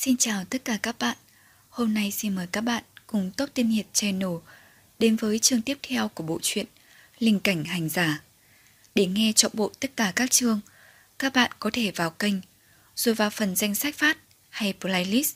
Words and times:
Xin 0.00 0.16
chào 0.16 0.44
tất 0.44 0.64
cả 0.64 0.78
các 0.82 0.96
bạn. 0.98 1.16
Hôm 1.68 1.94
nay 1.94 2.10
xin 2.10 2.34
mời 2.34 2.46
các 2.52 2.60
bạn 2.60 2.84
cùng 3.06 3.30
Top 3.36 3.54
Tiên 3.54 3.68
Hiệp 3.68 3.86
Channel 3.92 4.30
đến 4.98 5.16
với 5.16 5.38
chương 5.38 5.62
tiếp 5.62 5.78
theo 5.82 6.08
của 6.08 6.24
bộ 6.24 6.38
truyện 6.42 6.66
Linh 7.18 7.40
cảnh 7.40 7.64
hành 7.64 7.88
giả. 7.88 8.22
Để 8.94 9.06
nghe 9.06 9.32
trọn 9.36 9.50
bộ 9.54 9.70
tất 9.80 9.96
cả 9.96 10.12
các 10.16 10.30
chương, 10.30 10.60
các 11.18 11.32
bạn 11.32 11.50
có 11.58 11.70
thể 11.72 11.90
vào 11.90 12.10
kênh 12.10 12.34
rồi 12.96 13.14
vào 13.14 13.30
phần 13.30 13.56
danh 13.56 13.74
sách 13.74 13.96
phát 13.96 14.18
hay 14.48 14.74
playlist. 14.80 15.34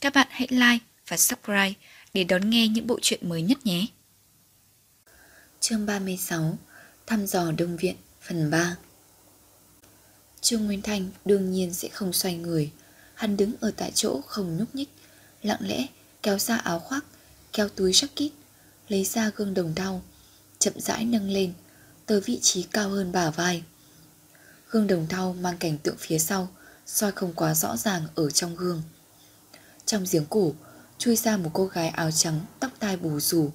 Các 0.00 0.14
bạn 0.14 0.28
hãy 0.30 0.48
like 0.50 0.84
và 1.08 1.16
subscribe 1.16 1.72
để 2.14 2.24
đón 2.24 2.50
nghe 2.50 2.68
những 2.68 2.86
bộ 2.86 2.98
truyện 3.02 3.28
mới 3.28 3.42
nhất 3.42 3.66
nhé. 3.66 3.86
Chương 5.60 5.86
36 5.86 6.58
Thăm 7.06 7.26
dò 7.26 7.52
Đông 7.58 7.76
Viện 7.76 7.96
phần 8.20 8.50
3 8.50 8.76
Trương 10.40 10.66
Nguyên 10.66 10.82
Thanh 10.82 11.10
đương 11.24 11.52
nhiên 11.52 11.74
sẽ 11.74 11.88
không 11.88 12.12
xoay 12.12 12.34
người 12.34 12.70
Hắn 13.22 13.36
đứng 13.36 13.54
ở 13.60 13.70
tại 13.76 13.92
chỗ 13.94 14.20
không 14.26 14.56
nhúc 14.56 14.74
nhích 14.74 14.88
Lặng 15.42 15.60
lẽ 15.60 15.86
kéo 16.22 16.38
ra 16.38 16.56
áo 16.56 16.78
khoác 16.78 17.04
Kéo 17.52 17.68
túi 17.68 17.92
jacket 17.92 18.28
Lấy 18.88 19.04
ra 19.04 19.30
gương 19.36 19.54
đồng 19.54 19.74
đau 19.74 20.02
Chậm 20.58 20.72
rãi 20.76 21.04
nâng 21.04 21.30
lên 21.30 21.52
Tới 22.06 22.20
vị 22.20 22.38
trí 22.42 22.62
cao 22.62 22.88
hơn 22.88 23.12
bả 23.12 23.30
vai. 23.30 23.62
Gương 24.70 24.86
đồng 24.86 25.06
thau 25.08 25.32
mang 25.40 25.58
cảnh 25.58 25.78
tượng 25.78 25.96
phía 25.98 26.18
sau 26.18 26.48
soi 26.86 27.12
không 27.12 27.34
quá 27.34 27.54
rõ 27.54 27.76
ràng 27.76 28.02
ở 28.14 28.30
trong 28.30 28.56
gương 28.56 28.82
Trong 29.86 30.04
giếng 30.10 30.26
cổ 30.26 30.52
Chui 30.98 31.16
ra 31.16 31.36
một 31.36 31.50
cô 31.52 31.66
gái 31.66 31.88
áo 31.88 32.10
trắng 32.10 32.40
Tóc 32.60 32.72
tai 32.78 32.96
bù 32.96 33.20
rủ 33.20 33.50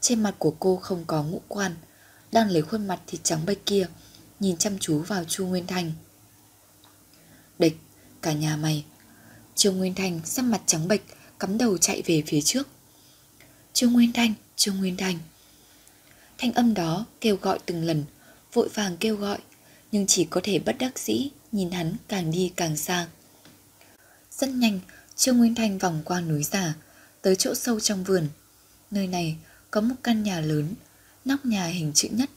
Trên 0.00 0.22
mặt 0.22 0.34
của 0.38 0.54
cô 0.58 0.76
không 0.76 1.04
có 1.06 1.22
ngũ 1.22 1.40
quan 1.48 1.74
Đang 2.32 2.50
lấy 2.50 2.62
khuôn 2.62 2.86
mặt 2.86 3.00
thịt 3.06 3.20
trắng 3.24 3.46
bạch 3.46 3.66
kia 3.66 3.88
Nhìn 4.40 4.56
chăm 4.56 4.78
chú 4.78 4.98
vào 4.98 5.24
Chu 5.24 5.46
Nguyên 5.46 5.66
Thành. 5.66 5.92
Địch, 7.58 7.76
cả 8.22 8.32
nhà 8.32 8.56
mày 8.56 8.84
Trương 9.58 9.78
Nguyên 9.78 9.94
Thành 9.94 10.20
sắc 10.24 10.44
mặt 10.44 10.60
trắng 10.66 10.88
bệch 10.88 11.00
Cắm 11.38 11.58
đầu 11.58 11.78
chạy 11.78 12.02
về 12.06 12.22
phía 12.26 12.40
trước. 12.40 12.68
Trương 13.72 13.92
Nguyên 13.92 14.12
Thành, 14.12 14.34
Trương 14.56 14.76
Nguyên 14.76 14.96
Thành 14.96 15.18
Thanh 16.38 16.52
âm 16.52 16.74
đó 16.74 17.06
kêu 17.20 17.36
gọi 17.36 17.58
từng 17.66 17.84
lần 17.84 18.04
Vội 18.52 18.68
vàng 18.68 18.96
kêu 18.96 19.16
gọi 19.16 19.38
Nhưng 19.92 20.06
chỉ 20.06 20.24
có 20.24 20.40
thể 20.44 20.58
bất 20.58 20.76
đắc 20.78 20.98
dĩ 20.98 21.30
Nhìn 21.52 21.70
hắn 21.70 21.96
càng 22.08 22.30
đi 22.30 22.52
càng 22.56 22.76
xa. 22.76 23.08
Rất 24.32 24.48
nhanh 24.48 24.80
Trương 25.16 25.38
Nguyên 25.38 25.54
Thành 25.54 25.78
vòng 25.78 26.02
qua 26.04 26.20
núi 26.20 26.42
giả 26.42 26.74
Tới 27.22 27.36
chỗ 27.36 27.54
sâu 27.54 27.80
trong 27.80 28.04
vườn. 28.04 28.28
Nơi 28.90 29.06
này 29.06 29.36
có 29.70 29.80
một 29.80 29.94
căn 30.02 30.22
nhà 30.22 30.40
lớn 30.40 30.74
Nóc 31.24 31.44
nhà 31.44 31.66
hình 31.66 31.92
chữ 31.94 32.08
nhất 32.12 32.30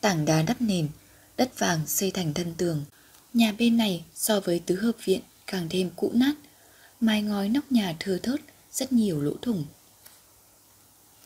Tảng 0.00 0.24
đá 0.24 0.42
đắp 0.42 0.60
nền 0.60 0.88
Đất 1.36 1.58
vàng 1.58 1.86
xây 1.86 2.10
thành 2.10 2.34
thân 2.34 2.54
tường. 2.54 2.84
Nhà 3.34 3.52
bên 3.58 3.76
này 3.76 4.04
so 4.14 4.40
với 4.40 4.62
tứ 4.66 4.76
hợp 4.76 4.96
viện 5.04 5.20
càng 5.46 5.66
thêm 5.70 5.90
cũ 5.96 6.10
nát, 6.14 6.34
mái 7.00 7.22
ngói 7.22 7.48
nóc 7.48 7.72
nhà 7.72 7.96
thưa 8.00 8.18
thớt, 8.18 8.40
rất 8.72 8.92
nhiều 8.92 9.20
lỗ 9.20 9.32
thủng. 9.42 9.64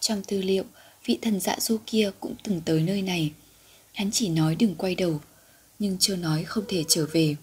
Trong 0.01 0.23
tư 0.23 0.43
liệu, 0.43 0.65
vị 1.05 1.19
thần 1.23 1.41
dạ 1.41 1.57
du 1.61 1.79
kia 1.87 2.11
cũng 2.21 2.35
từng 2.43 2.61
tới 2.65 2.83
nơi 2.83 3.03
này. 3.03 3.33
Hắn 3.93 4.11
chỉ 4.11 4.29
nói 4.29 4.55
đừng 4.55 4.75
quay 4.75 4.95
đầu, 4.95 5.21
nhưng 5.79 5.97
chưa 6.01 6.17
nói 6.17 6.45
không 6.45 6.65
thể 6.69 6.85
trở 6.89 7.07
về. 7.13 7.37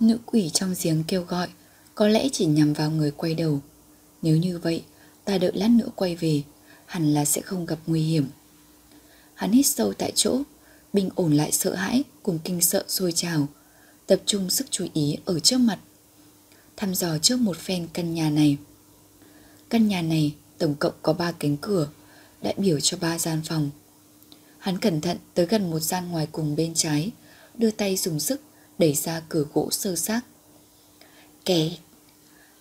Nữ 0.00 0.18
quỷ 0.26 0.50
trong 0.52 0.74
giếng 0.82 1.04
kêu 1.08 1.22
gọi, 1.22 1.48
có 1.94 2.08
lẽ 2.08 2.28
chỉ 2.32 2.46
nhằm 2.46 2.72
vào 2.72 2.90
người 2.90 3.10
quay 3.10 3.34
đầu. 3.34 3.60
Nếu 4.22 4.36
như 4.36 4.58
vậy, 4.58 4.82
ta 5.24 5.38
đợi 5.38 5.52
lát 5.54 5.68
nữa 5.68 5.88
quay 5.94 6.16
về, 6.16 6.42
hẳn 6.86 7.14
là 7.14 7.24
sẽ 7.24 7.40
không 7.40 7.66
gặp 7.66 7.78
nguy 7.86 8.02
hiểm. 8.02 8.28
Hắn 9.34 9.52
hít 9.52 9.66
sâu 9.66 9.92
tại 9.92 10.12
chỗ, 10.14 10.42
bình 10.92 11.10
ổn 11.14 11.32
lại 11.32 11.52
sợ 11.52 11.74
hãi 11.74 12.04
cùng 12.22 12.38
kinh 12.44 12.60
sợ 12.60 12.84
sôi 12.88 13.12
trào, 13.12 13.48
tập 14.06 14.22
trung 14.26 14.50
sức 14.50 14.66
chú 14.70 14.86
ý 14.94 15.16
ở 15.24 15.40
trước 15.40 15.58
mặt. 15.58 15.78
Thăm 16.80 16.94
dò 16.94 17.18
trước 17.18 17.40
một 17.40 17.56
phen 17.56 17.88
căn 17.92 18.14
nhà 18.14 18.30
này. 18.30 18.56
Căn 19.68 19.88
nhà 19.88 20.02
này 20.02 20.34
tổng 20.58 20.74
cộng 20.74 20.92
có 21.02 21.12
ba 21.12 21.32
cánh 21.32 21.56
cửa, 21.56 21.88
đại 22.42 22.54
biểu 22.56 22.80
cho 22.80 22.96
ba 23.00 23.18
gian 23.18 23.42
phòng. 23.44 23.70
Hắn 24.58 24.78
cẩn 24.78 25.00
thận 25.00 25.16
tới 25.34 25.46
gần 25.46 25.70
một 25.70 25.80
gian 25.80 26.10
ngoài 26.10 26.28
cùng 26.32 26.56
bên 26.56 26.74
trái, 26.74 27.10
đưa 27.54 27.70
tay 27.70 27.96
dùng 27.96 28.20
sức 28.20 28.40
đẩy 28.78 28.94
ra 28.94 29.22
cửa 29.28 29.44
gỗ 29.54 29.68
sơ 29.70 29.96
xác. 29.96 30.20
Kẻ! 31.44 31.70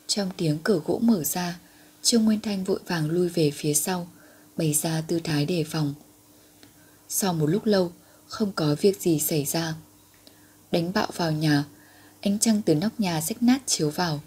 Trong 0.08 0.30
tiếng 0.38 0.58
cửa 0.64 0.82
gỗ 0.86 1.00
mở 1.04 1.24
ra, 1.24 1.60
Trương 2.02 2.26
Nguyên 2.26 2.42
Thanh 2.42 2.64
vội 2.64 2.80
vàng 2.88 3.10
lui 3.10 3.30
về 3.30 3.52
phía 3.52 3.74
sau, 3.74 4.08
bày 4.58 4.74
ra 4.74 5.02
tư 5.02 5.20
thái 5.24 5.46
đề 5.46 5.64
phòng. 5.64 5.94
Sau 7.10 7.34
một 7.34 7.46
lúc 7.46 7.66
lâu, 7.66 7.92
không 8.28 8.52
có 8.52 8.76
việc 8.82 9.02
gì 9.02 9.20
xảy 9.20 9.46
ra. 9.46 9.74
Đánh 10.72 10.94
bạo 10.94 11.08
vào 11.16 11.32
nhà, 11.32 11.66
ánh 12.22 12.40
trăng 12.40 12.62
từ 12.62 12.76
nóc 12.76 13.00
nhà 13.00 13.22
rách 13.22 13.44
nát 13.44 13.62
chiếu 13.66 13.90
vào. 13.90 14.22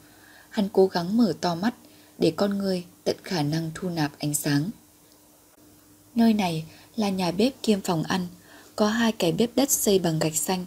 Hắn 0.50 0.68
cố 0.72 0.86
gắng 0.86 1.16
mở 1.16 1.34
to 1.40 1.54
mắt 1.54 1.74
để 2.18 2.32
con 2.36 2.58
người 2.58 2.84
tận 3.04 3.16
khả 3.22 3.42
năng 3.42 3.70
thu 3.74 3.88
nạp 3.88 4.18
ánh 4.18 4.34
sáng. 4.34 4.70
Nơi 6.14 6.34
này 6.34 6.64
là 6.96 7.08
nhà 7.08 7.30
bếp 7.30 7.52
kiêm 7.62 7.80
phòng 7.80 8.02
ăn, 8.02 8.26
có 8.76 8.88
hai 8.88 9.12
cái 9.12 9.32
bếp 9.32 9.50
đất 9.56 9.70
xây 9.70 9.98
bằng 9.98 10.18
gạch 10.18 10.36
xanh, 10.36 10.64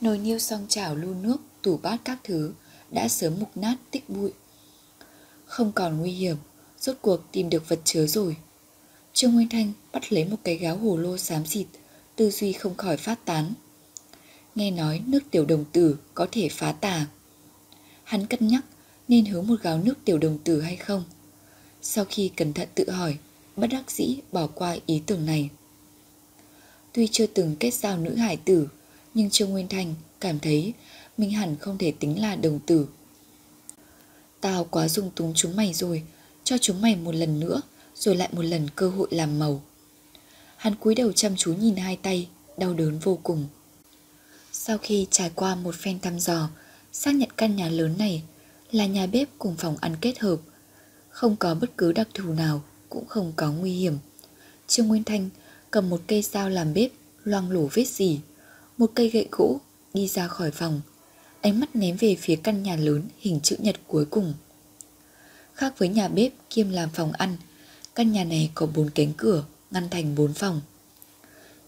nồi 0.00 0.18
niêu 0.18 0.38
song 0.38 0.66
chảo 0.68 0.96
lu 0.96 1.14
nước, 1.14 1.36
tủ 1.62 1.76
bát 1.76 2.00
các 2.04 2.18
thứ 2.24 2.52
đã 2.90 3.08
sớm 3.08 3.34
mục 3.40 3.56
nát 3.56 3.76
tích 3.90 4.10
bụi. 4.10 4.32
Không 5.46 5.72
còn 5.72 5.98
nguy 5.98 6.12
hiểm, 6.12 6.36
rốt 6.80 6.96
cuộc 7.00 7.20
tìm 7.32 7.50
được 7.50 7.68
vật 7.68 7.80
chứa 7.84 8.06
rồi. 8.06 8.36
Trương 9.12 9.34
Nguyên 9.34 9.48
Thanh 9.48 9.72
bắt 9.92 10.12
lấy 10.12 10.24
một 10.24 10.36
cái 10.44 10.56
gáo 10.56 10.76
hồ 10.76 10.96
lô 10.96 11.18
xám 11.18 11.46
xịt, 11.46 11.66
tư 12.16 12.30
duy 12.30 12.52
không 12.52 12.76
khỏi 12.76 12.96
phát 12.96 13.24
tán. 13.24 13.52
Nghe 14.54 14.70
nói 14.70 15.02
nước 15.06 15.20
tiểu 15.30 15.44
đồng 15.44 15.64
tử 15.72 15.96
có 16.14 16.26
thể 16.32 16.48
phá 16.48 16.72
tà. 16.72 17.06
Hắn 18.04 18.26
cân 18.26 18.48
nhắc 18.48 18.64
nên 19.08 19.24
hướng 19.24 19.46
một 19.46 19.56
gáo 19.62 19.78
nước 19.78 19.94
tiểu 20.04 20.18
đồng 20.18 20.38
tử 20.38 20.60
hay 20.60 20.76
không. 20.76 21.04
Sau 21.82 22.04
khi 22.04 22.28
cẩn 22.36 22.52
thận 22.52 22.68
tự 22.74 22.90
hỏi, 22.90 23.16
bất 23.56 23.66
đắc 23.66 23.90
dĩ 23.90 24.16
bỏ 24.32 24.46
qua 24.46 24.76
ý 24.86 25.02
tưởng 25.06 25.26
này. 25.26 25.48
Tuy 26.92 27.08
chưa 27.12 27.26
từng 27.26 27.56
kết 27.60 27.74
giao 27.74 27.98
nữ 27.98 28.14
hải 28.14 28.36
tử, 28.36 28.68
nhưng 29.14 29.30
Trương 29.30 29.50
Nguyên 29.50 29.68
Thành 29.68 29.94
cảm 30.20 30.38
thấy 30.40 30.72
mình 31.18 31.30
hẳn 31.30 31.56
không 31.56 31.78
thể 31.78 31.92
tính 31.92 32.20
là 32.20 32.36
đồng 32.36 32.60
tử. 32.66 32.86
Tao 34.40 34.64
quá 34.64 34.88
dung 34.88 35.10
túng 35.10 35.32
chúng 35.34 35.56
mày 35.56 35.72
rồi, 35.72 36.02
cho 36.44 36.58
chúng 36.58 36.80
mày 36.80 36.96
một 36.96 37.14
lần 37.14 37.40
nữa, 37.40 37.60
rồi 37.96 38.16
lại 38.16 38.28
một 38.32 38.42
lần 38.42 38.68
cơ 38.76 38.90
hội 38.90 39.08
làm 39.10 39.38
màu. 39.38 39.62
Hắn 40.56 40.74
cúi 40.74 40.94
đầu 40.94 41.12
chăm 41.12 41.36
chú 41.36 41.54
nhìn 41.54 41.76
hai 41.76 41.96
tay, 41.96 42.28
đau 42.58 42.74
đớn 42.74 42.98
vô 42.98 43.18
cùng. 43.22 43.46
Sau 44.52 44.78
khi 44.78 45.06
trải 45.10 45.30
qua 45.34 45.54
một 45.54 45.74
phen 45.74 46.00
thăm 46.00 46.18
dò, 46.18 46.48
xác 46.92 47.14
nhận 47.14 47.28
căn 47.36 47.56
nhà 47.56 47.68
lớn 47.68 47.94
này 47.98 48.22
là 48.70 48.86
nhà 48.86 49.06
bếp 49.06 49.28
cùng 49.38 49.56
phòng 49.58 49.76
ăn 49.80 49.96
kết 50.00 50.18
hợp. 50.18 50.36
Không 51.10 51.36
có 51.36 51.54
bất 51.54 51.76
cứ 51.76 51.92
đặc 51.92 52.08
thù 52.14 52.32
nào, 52.32 52.62
cũng 52.88 53.06
không 53.06 53.32
có 53.36 53.52
nguy 53.52 53.72
hiểm. 53.72 53.98
Trương 54.66 54.88
Nguyên 54.88 55.04
Thanh 55.04 55.30
cầm 55.70 55.90
một 55.90 56.00
cây 56.06 56.22
dao 56.22 56.48
làm 56.48 56.74
bếp, 56.74 56.90
loang 57.24 57.50
lổ 57.50 57.68
vết 57.72 57.88
gì, 57.88 58.20
một 58.78 58.90
cây 58.94 59.10
gậy 59.10 59.28
gỗ, 59.30 59.60
đi 59.94 60.08
ra 60.08 60.28
khỏi 60.28 60.50
phòng. 60.50 60.80
Ánh 61.40 61.60
mắt 61.60 61.76
ném 61.76 61.96
về 61.96 62.16
phía 62.20 62.36
căn 62.36 62.62
nhà 62.62 62.76
lớn 62.76 63.02
hình 63.18 63.40
chữ 63.40 63.56
nhật 63.58 63.76
cuối 63.86 64.04
cùng. 64.04 64.34
Khác 65.54 65.78
với 65.78 65.88
nhà 65.88 66.08
bếp 66.08 66.32
kiêm 66.50 66.70
làm 66.70 66.90
phòng 66.90 67.12
ăn, 67.12 67.36
căn 67.94 68.12
nhà 68.12 68.24
này 68.24 68.50
có 68.54 68.66
bốn 68.66 68.90
cánh 68.90 69.12
cửa, 69.16 69.44
ngăn 69.70 69.90
thành 69.90 70.14
bốn 70.14 70.34
phòng. 70.34 70.60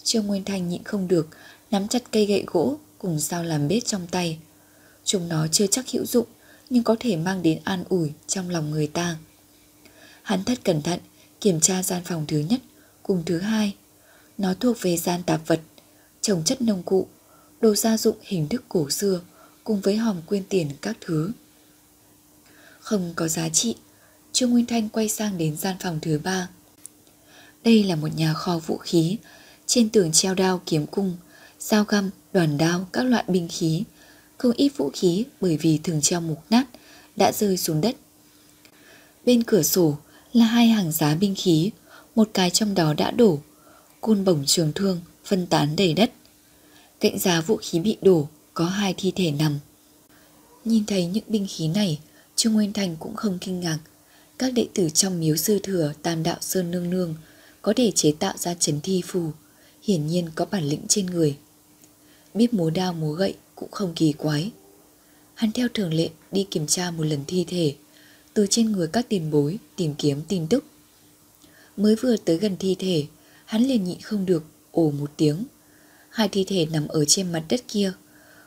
Trương 0.03 0.27
Nguyên 0.27 0.45
Thanh 0.45 0.69
nhịn 0.69 0.83
không 0.83 1.09
được, 1.09 1.29
nắm 1.73 1.89
chặt 1.89 2.03
cây 2.11 2.27
gậy 2.27 2.45
gỗ 2.47 2.79
cùng 2.99 3.19
dao 3.19 3.45
làm 3.45 3.69
bếp 3.69 3.85
trong 3.85 4.07
tay. 4.07 4.39
Chúng 5.05 5.29
nó 5.29 5.47
chưa 5.47 5.67
chắc 5.67 5.91
hữu 5.91 6.07
dụng, 6.07 6.27
nhưng 6.71 6.85
có 6.85 6.97
thể 7.01 7.17
mang 7.17 7.43
đến 7.43 7.61
an 7.65 7.85
ủi 7.89 8.13
trong 8.27 8.51
lòng 8.51 8.71
người 8.71 8.87
ta. 8.87 9.17
Hắn 10.23 10.45
thất 10.45 10.65
cẩn 10.65 10.83
thận, 10.83 11.01
kiểm 11.41 11.61
tra 11.61 11.83
gian 11.83 12.03
phòng 12.05 12.25
thứ 12.29 12.39
nhất 12.39 12.61
cùng 13.03 13.23
thứ 13.27 13.39
hai. 13.39 13.75
Nó 14.39 14.55
thuộc 14.55 14.77
về 14.81 14.97
gian 14.97 15.23
tạp 15.23 15.47
vật, 15.47 15.61
trồng 16.21 16.43
chất 16.45 16.63
nông 16.63 16.83
cụ, 16.83 17.07
đồ 17.61 17.75
gia 17.75 17.99
dụng 17.99 18.17
hình 18.23 18.49
thức 18.49 18.65
cổ 18.69 18.91
xưa 18.91 19.21
cùng 19.65 19.81
với 19.81 19.97
hòm 19.97 20.23
quyên 20.23 20.43
tiền 20.49 20.71
các 20.83 20.97
thứ. 21.01 21.31
Không 22.81 23.13
có 23.17 23.29
giá 23.29 23.49
trị, 23.49 23.77
Trương 24.33 24.51
Nguyên 24.51 24.67
Thanh 24.67 24.89
quay 24.89 25.09
sang 25.09 25.39
đến 25.39 25.57
gian 25.57 25.77
phòng 25.81 25.99
thứ 26.03 26.21
ba. 26.25 26.49
Đây 27.65 27.85
là 27.85 27.97
một 27.97 28.09
nhà 28.17 28.35
kho 28.35 28.59
vũ 28.59 28.77
khí, 28.77 29.17
trên 29.67 29.89
tường 29.89 30.13
treo 30.13 30.35
đao 30.35 30.63
kiếm 30.67 30.87
cung, 30.87 31.17
dao 31.63 31.85
găm, 31.85 32.11
đoàn 32.33 32.59
đao, 32.59 32.89
các 32.93 33.03
loại 33.03 33.25
binh 33.29 33.49
khí. 33.49 33.83
Không 34.39 34.53
ít 34.57 34.69
vũ 34.77 34.91
khí 34.93 35.25
bởi 35.41 35.57
vì 35.57 35.79
thường 35.79 36.01
treo 36.01 36.21
mục 36.21 36.39
nát, 36.51 36.65
đã 37.17 37.33
rơi 37.33 37.57
xuống 37.57 37.81
đất. 37.81 37.97
Bên 39.25 39.43
cửa 39.43 39.63
sổ 39.63 39.97
là 40.33 40.45
hai 40.45 40.67
hàng 40.67 40.93
giá 40.93 41.15
binh 41.15 41.35
khí, 41.39 41.71
một 42.15 42.31
cái 42.35 42.51
trong 42.51 42.75
đó 42.75 42.95
đã 42.95 43.11
đổ, 43.11 43.39
côn 44.01 44.25
bổng 44.25 44.43
trường 44.47 44.73
thương 44.73 45.01
phân 45.25 45.47
tán 45.47 45.77
đầy 45.77 45.95
đất. 45.95 46.13
Cạnh 47.01 47.19
giá 47.19 47.41
vũ 47.41 47.57
khí 47.63 47.81
bị 47.81 47.97
đổ 48.03 48.29
có 48.55 48.65
hai 48.65 48.95
thi 48.97 49.13
thể 49.17 49.31
nằm. 49.31 49.59
Nhìn 50.65 50.87
thấy 50.87 51.07
những 51.07 51.25
binh 51.29 51.47
khí 51.49 51.69
này, 51.69 51.99
Trương 52.37 52.53
Nguyên 52.53 52.73
Thành 52.73 52.97
cũng 53.01 53.17
không 53.17 53.39
kinh 53.41 53.61
ngạc. 53.61 53.79
Các 54.39 54.53
đệ 54.53 54.67
tử 54.75 54.89
trong 54.91 55.21
miếu 55.21 55.37
sư 55.37 55.59
thừa 55.63 55.93
Tam 56.03 56.23
Đạo 56.23 56.37
Sơn 56.41 56.71
Nương 56.71 56.91
Nương 56.91 57.15
có 57.63 57.73
thể 57.77 57.91
chế 57.91 58.13
tạo 58.19 58.35
ra 58.37 58.55
chấn 58.55 58.81
thi 58.81 59.03
phù, 59.07 59.31
hiển 59.83 60.07
nhiên 60.07 60.31
có 60.35 60.45
bản 60.45 60.65
lĩnh 60.65 60.83
trên 60.89 61.07
người. 61.07 61.37
Biết 62.35 62.55
múa 62.55 62.71
đao 62.71 62.93
múa 62.93 63.13
gậy 63.13 63.35
cũng 63.55 63.71
không 63.71 63.93
kỳ 63.95 64.13
quái. 64.13 64.51
Hắn 65.35 65.53
theo 65.53 65.69
thường 65.75 65.95
lệ 65.95 66.09
đi 66.33 66.47
kiểm 66.51 66.67
tra 66.67 66.91
một 66.91 67.05
lần 67.05 67.25
thi 67.27 67.45
thể, 67.49 67.75
từ 68.35 68.47
trên 68.51 68.73
người 68.73 68.89
các 68.89 69.09
tiền 69.09 69.31
bối 69.31 69.59
tìm 69.77 69.95
kiếm 69.95 70.23
tin 70.29 70.47
tức. 70.47 70.65
Mới 71.77 71.97
vừa 71.97 72.17
tới 72.17 72.39
gần 72.39 72.57
thi 72.59 72.77
thể, 72.79 73.07
hắn 73.45 73.63
liền 73.63 73.85
nhịn 73.85 74.01
không 74.01 74.27
được, 74.27 74.45
ồ 74.71 74.91
một 74.91 75.11
tiếng. 75.17 75.45
Hai 76.09 76.29
thi 76.29 76.45
thể 76.45 76.67
nằm 76.67 76.89
ở 76.89 77.05
trên 77.05 77.33
mặt 77.33 77.45
đất 77.49 77.61
kia, 77.69 77.93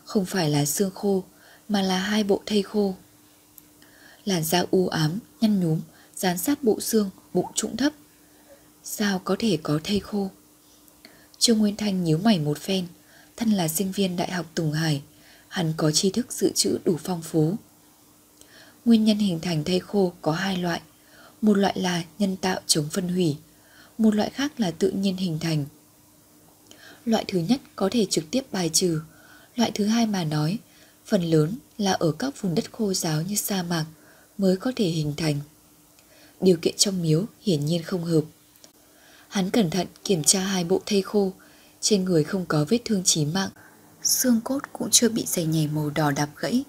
không 0.04 0.26
phải 0.26 0.50
là 0.50 0.66
xương 0.66 0.92
khô, 0.92 1.24
mà 1.70 1.82
là 1.82 1.98
hai 2.00 2.24
bộ 2.24 2.42
thây 2.46 2.62
khô. 2.62 2.96
Làn 4.26 4.44
da 4.44 4.66
u 4.72 4.88
ám, 4.88 5.20
nhăn 5.42 5.60
nhúm, 5.60 5.80
dán 6.16 6.38
sát 6.38 6.64
bộ 6.64 6.80
xương, 6.80 7.10
bụng 7.34 7.52
trũng 7.56 7.78
thấp. 7.78 7.94
Sao 8.84 9.22
có 9.24 9.36
thể 9.40 9.58
có 9.64 9.80
thây 9.84 10.00
khô? 10.00 10.30
Trương 11.38 11.58
Nguyên 11.58 11.76
Thanh 11.76 12.04
nhíu 12.04 12.18
mày 12.18 12.40
một 12.40 12.58
phen, 12.58 12.86
thân 13.38 13.52
là 13.52 13.68
sinh 13.68 13.92
viên 13.92 14.16
Đại 14.16 14.32
học 14.32 14.46
Tùng 14.56 14.72
Hải, 14.72 15.02
hắn 15.48 15.74
có 15.78 15.92
tri 15.92 16.12
thức 16.12 16.34
dự 16.34 16.52
trữ 16.56 16.78
đủ 16.86 16.98
phong 17.04 17.22
phú. 17.22 17.56
Nguyên 18.86 19.06
nhân 19.06 19.18
hình 19.18 19.40
thành 19.40 19.64
thây 19.64 19.80
khô 19.80 20.14
có 20.22 20.32
hai 20.32 20.58
loại, 20.58 20.82
một 21.42 21.58
loại 21.58 21.80
là 21.80 22.04
nhân 22.20 22.36
tạo 22.38 22.60
chống 22.68 22.90
phân 22.92 23.08
hủy, 23.08 23.38
một 23.98 24.16
loại 24.16 24.30
khác 24.30 24.60
là 24.60 24.72
tự 24.72 24.90
nhiên 24.90 25.18
hình 25.18 25.40
thành. 25.40 25.66
Loại 27.06 27.26
thứ 27.28 27.40
nhất 27.40 27.62
có 27.76 27.90
thể 27.92 28.06
trực 28.10 28.24
tiếp 28.32 28.42
bài 28.52 28.70
trừ, 28.74 29.02
loại 29.56 29.72
thứ 29.74 29.86
hai 29.86 30.06
mà 30.06 30.24
nói, 30.24 30.58
phần 31.06 31.24
lớn 31.24 31.58
là 31.78 31.92
ở 31.92 32.12
các 32.12 32.42
vùng 32.42 32.56
đất 32.56 32.72
khô 32.72 32.94
giáo 32.94 33.22
như 33.22 33.36
sa 33.36 33.64
mạc 33.64 33.86
mới 34.38 34.58
có 34.58 34.72
thể 34.76 34.86
hình 34.86 35.14
thành. 35.18 35.40
Điều 36.42 36.58
kiện 36.58 36.74
trong 36.78 37.02
miếu 37.02 37.26
hiển 37.42 37.66
nhiên 37.66 37.84
không 37.84 38.04
hợp. 38.04 38.22
Hắn 39.28 39.50
cẩn 39.50 39.70
thận 39.70 39.88
kiểm 40.04 40.24
tra 40.24 40.40
hai 40.40 40.64
bộ 40.64 40.82
thây 40.86 41.02
khô, 41.02 41.32
trên 41.86 42.06
người 42.06 42.24
không 42.24 42.46
có 42.46 42.66
vết 42.70 42.80
thương 42.86 43.02
chí 43.06 43.26
mạng, 43.26 43.50
xương 44.04 44.42
cốt 44.44 44.60
cũng 44.74 44.90
chưa 44.92 45.10
bị 45.10 45.26
giày 45.26 45.46
nhảy 45.46 45.68
màu 45.68 45.90
đỏ 45.90 46.12
đạp 46.12 46.30
gãy, 46.38 46.64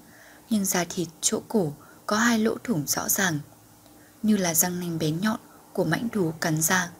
nhưng 0.50 0.64
da 0.64 0.84
thịt 0.84 1.08
chỗ 1.20 1.40
cổ 1.48 1.72
có 2.06 2.16
hai 2.16 2.38
lỗ 2.38 2.56
thủng 2.64 2.82
rõ 2.86 3.08
ràng, 3.08 3.38
như 4.22 4.36
là 4.36 4.54
răng 4.54 4.80
nanh 4.80 4.98
bén 4.98 5.20
nhọn 5.20 5.38
của 5.72 5.84
mãnh 5.84 6.08
thú 6.08 6.32
cắn 6.40 6.62
ra. 6.62 6.90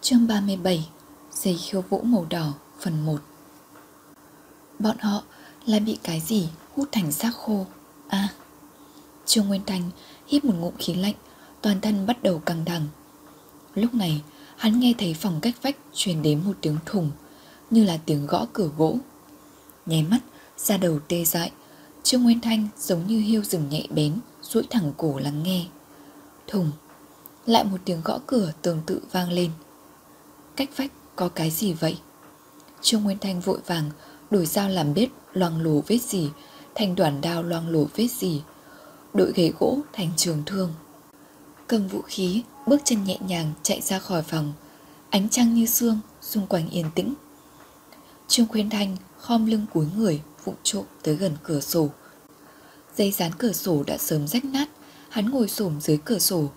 Chương 0.00 0.26
37 0.26 0.88
Giày 1.32 1.56
khiêu 1.56 1.80
vũ 1.80 2.02
màu 2.02 2.26
đỏ 2.30 2.52
phần 2.80 3.06
1 3.06 3.20
Bọn 4.78 4.98
họ 4.98 5.22
là 5.66 5.78
bị 5.78 5.98
cái 6.02 6.20
gì 6.20 6.48
hút 6.76 6.88
thành 6.92 7.12
xác 7.12 7.30
khô? 7.36 7.66
À 8.08 8.28
Trương 9.26 9.48
Nguyên 9.48 9.64
Thành 9.66 9.90
hít 10.26 10.44
một 10.44 10.54
ngụm 10.54 10.74
khí 10.78 10.94
lạnh 10.94 11.14
Toàn 11.62 11.80
thân 11.80 12.06
bắt 12.06 12.22
đầu 12.22 12.38
căng 12.38 12.64
đằng 12.64 12.86
Lúc 13.74 13.94
này 13.94 14.22
hắn 14.60 14.80
nghe 14.80 14.94
thấy 14.98 15.14
phòng 15.14 15.38
cách 15.42 15.54
vách 15.62 15.76
truyền 15.94 16.22
đến 16.22 16.40
một 16.44 16.52
tiếng 16.60 16.76
thùng, 16.86 17.10
Như 17.70 17.84
là 17.84 17.98
tiếng 18.06 18.26
gõ 18.26 18.46
cửa 18.52 18.70
gỗ. 18.76 18.96
Nháy 19.86 20.02
mắt 20.02 20.18
ra 20.58 20.76
đầu 20.76 20.98
tê 21.08 21.24
dại, 21.24 21.52
Trương 22.02 22.22
Nguyên 22.22 22.40
Thanh 22.40 22.68
giống 22.78 23.06
như 23.06 23.20
hiêu 23.20 23.42
rừng 23.44 23.68
nhạy 23.70 23.88
bén, 23.90 24.18
duỗi 24.42 24.62
thẳng 24.70 24.92
cổ 24.96 25.18
lắng 25.18 25.42
nghe. 25.42 25.66
Thùng, 26.46 26.70
Lại 27.46 27.64
một 27.64 27.76
tiếng 27.84 28.00
gõ 28.04 28.18
cửa 28.26 28.52
tương 28.62 28.80
tự 28.86 29.00
vang 29.12 29.30
lên. 29.30 29.50
Cách 30.56 30.70
vách 30.76 30.92
có 31.16 31.28
cái 31.28 31.50
gì 31.50 31.72
vậy? 31.72 31.98
Trương 32.82 33.02
Nguyên 33.02 33.18
Thanh 33.18 33.40
vội 33.40 33.60
vàng, 33.66 33.90
Đổi 34.30 34.46
dao 34.46 34.68
làm 34.68 34.94
bếp, 34.94 35.08
loang 35.32 35.62
lổ 35.62 35.82
vết 35.86 35.98
gì, 35.98 36.30
Thành 36.74 36.94
đoàn 36.94 37.20
đao 37.20 37.42
loang 37.42 37.68
lổ 37.68 37.86
vết 37.96 38.08
gì, 38.08 38.42
Đội 39.14 39.32
ghế 39.34 39.52
gỗ 39.58 39.78
thành 39.92 40.10
trường 40.16 40.42
thương. 40.46 40.72
Cầm 41.70 41.88
vũ 41.88 42.02
khí, 42.02 42.42
Bước 42.66 42.80
chân 42.84 43.04
nhẹ 43.04 43.18
nhàng 43.26 43.52
chạy 43.62 43.80
ra 43.80 43.98
khỏi 43.98 44.22
phòng. 44.22 44.52
Ánh 45.10 45.28
trăng 45.28 45.54
như 45.54 45.66
sương 45.66 46.00
Xung 46.20 46.46
quanh 46.46 46.70
yên 46.70 46.86
tĩnh. 46.94 47.14
Trương 48.28 48.46
Khuyên 48.46 48.70
Thanh 48.70 48.96
khom 49.18 49.46
lưng 49.46 49.66
cúi 49.72 49.86
người, 49.96 50.22
vụng 50.44 50.54
trộm 50.62 50.84
tới 51.02 51.16
gần 51.16 51.36
cửa 51.42 51.60
sổ. 51.60 51.88
Dây 52.96 53.12
dán 53.12 53.32
cửa 53.38 53.52
sổ 53.52 53.82
đã 53.86 53.98
sớm 53.98 54.26
rách 54.26 54.44
nát, 54.44 54.68
Hắn 55.08 55.30
ngồi 55.30 55.48
xổm 55.48 55.80
dưới 55.80 55.98
cửa 56.04 56.18
sổ, 56.18 56.50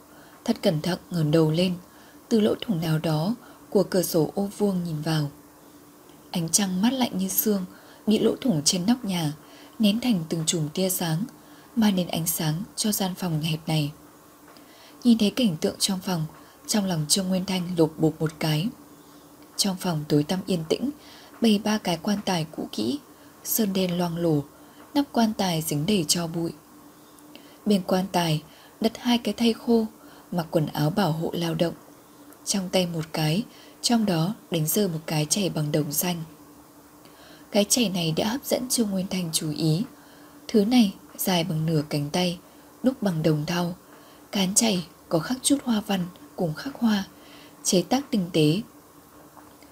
Thật 0.45 0.57
cẩn 0.61 0.81
thận 0.81 0.99
ngẩng 1.11 1.31
đầu 1.31 1.51
lên. 1.51 1.73
Từ 2.29 2.39
lỗ 2.39 2.55
thủng 2.61 2.81
nào 2.81 2.99
đó 2.99 3.35
Của 3.69 3.83
cửa 3.83 4.03
sổ 4.03 4.31
ô 4.35 4.49
vuông 4.57 4.83
nhìn 4.83 5.01
vào. 5.01 5.31
Ánh 6.31 6.49
trăng 6.49 6.81
mát 6.81 6.93
lạnh 6.93 7.17
như 7.17 7.27
xương 7.27 7.65
Bị 8.07 8.19
lỗ 8.19 8.35
thủng 8.41 8.61
trên 8.65 8.85
nóc 8.85 9.05
nhà, 9.05 9.33
Nén 9.79 9.99
thành 9.99 10.23
từng 10.29 10.43
chùm 10.45 10.69
tia 10.69 10.89
sáng 10.89 11.23
Mang 11.75 11.95
đến 11.95 12.07
ánh 12.07 12.27
sáng 12.27 12.63
cho 12.75 12.91
gian 12.91 13.15
phòng 13.15 13.41
hẹp 13.41 13.67
này. 13.67 13.91
Nhìn 15.03 15.17
thấy 15.17 15.29
cảnh 15.29 15.57
tượng 15.61 15.75
trong 15.79 15.99
phòng, 15.99 16.25
Trong 16.67 16.85
lòng 16.85 17.05
Trương 17.09 17.27
Nguyên 17.27 17.45
Thanh 17.45 17.61
lục 17.77 17.93
bục 17.97 18.21
một 18.21 18.31
cái. 18.39 18.67
Trong 19.57 19.75
phòng 19.79 20.03
tối 20.09 20.23
tăm 20.23 20.39
yên 20.45 20.63
tĩnh, 20.69 20.89
Bày 21.41 21.61
ba 21.63 21.77
cái 21.77 21.99
quan 22.01 22.19
tài 22.25 22.45
cũ 22.51 22.67
kỹ, 22.71 22.99
Sơn 23.43 23.73
đen 23.73 23.97
loang 23.97 24.17
lổ, 24.17 24.43
Nắp 24.93 25.05
quan 25.11 25.33
tài 25.33 25.61
dính 25.61 25.85
đầy 25.85 26.05
cho 26.07 26.27
bụi. 26.27 26.51
Bên 27.65 27.81
quan 27.87 28.05
tài, 28.11 28.43
đặt 28.81 28.97
hai 28.97 29.17
cái 29.17 29.33
thay 29.33 29.53
khô, 29.53 29.85
Mặc 30.31 30.47
quần 30.51 30.65
áo 30.65 30.89
bảo 30.89 31.11
hộ 31.11 31.31
lao 31.33 31.55
động. 31.55 31.73
Trong 32.45 32.69
tay 32.69 32.87
một 32.87 33.05
cái, 33.13 33.43
Trong 33.81 34.05
đó 34.05 34.33
đánh 34.51 34.67
rơi 34.67 34.87
một 34.87 34.99
cái 35.05 35.25
chảy 35.29 35.49
bằng 35.49 35.71
đồng 35.71 35.91
xanh. 35.91 36.23
Cái 37.51 37.65
chảy 37.69 37.89
này 37.89 38.13
đã 38.17 38.27
hấp 38.27 38.45
dẫn 38.45 38.69
Trương 38.69 38.89
Nguyên 38.89 39.07
Thanh 39.07 39.29
chú 39.33 39.51
ý. 39.51 39.83
Thứ 40.47 40.65
này, 40.65 40.93
dài 41.17 41.43
bằng 41.43 41.65
nửa 41.65 41.81
cánh 41.89 42.09
tay 42.09 42.37
Đúc 42.83 43.01
bằng 43.01 43.23
đồng 43.23 43.45
thau. 43.45 43.75
Cán 44.31 44.55
chảy 44.55 44.85
có 45.13 45.19
khắc 45.19 45.37
chút 45.43 45.57
hoa 45.63 45.81
văn 45.87 46.05
Cùng 46.35 46.53
khắc 46.53 46.75
hoa, 46.75 47.03
Chế 47.63 47.81
tác 47.81 48.11
tinh 48.11 48.29
tế. 48.33 48.61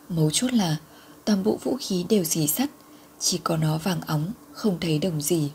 Mấu 0.10 0.32
chốt 0.32 0.54
là, 0.54 0.78
toàn 1.26 1.44
bộ 1.44 1.60
vũ 1.64 1.78
khí 1.80 2.06
đều 2.10 2.24
dì 2.24 2.48
sắt, 2.48 2.70
Chỉ 3.20 3.40
có 3.44 3.58
nó 3.58 3.78
vàng 3.78 4.02
óng, 4.02 4.32
Không 4.54 4.78
thấy 4.82 5.00
đồng 5.00 5.22
gì. 5.22 5.52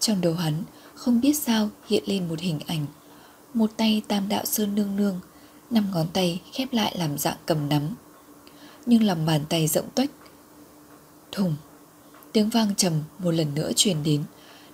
Trong 0.00 0.20
đầu 0.20 0.34
hắn, 0.34 0.62
không 0.94 1.20
biết 1.20 1.36
sao 1.36 1.70
hiện 1.86 2.02
lên 2.06 2.28
một 2.28 2.40
hình 2.40 2.60
ảnh, 2.66 2.86
Một 3.54 3.70
tay 3.76 4.02
tam 4.08 4.28
đạo 4.28 4.44
sơn 4.44 4.74
nương 4.74 4.96
nương, 4.96 5.20
Năm 5.70 5.86
ngón 5.92 6.06
tay 6.12 6.40
khép 6.52 6.72
lại 6.72 6.94
làm 6.98 7.18
dạng 7.18 7.38
cầm 7.46 7.68
nắm. 7.68 7.94
Nhưng 8.86 9.02
lòng 9.02 9.26
bàn 9.26 9.40
tay 9.48 9.68
rộng 9.68 9.88
tuếch, 9.94 10.10
Thùng, 11.32 11.56
Tiếng 12.32 12.50
vang 12.50 12.74
trầm 12.74 12.92
một 13.18 13.30
lần 13.30 13.54
nữa 13.54 13.70
truyền 13.76 14.02
đến, 14.02 14.24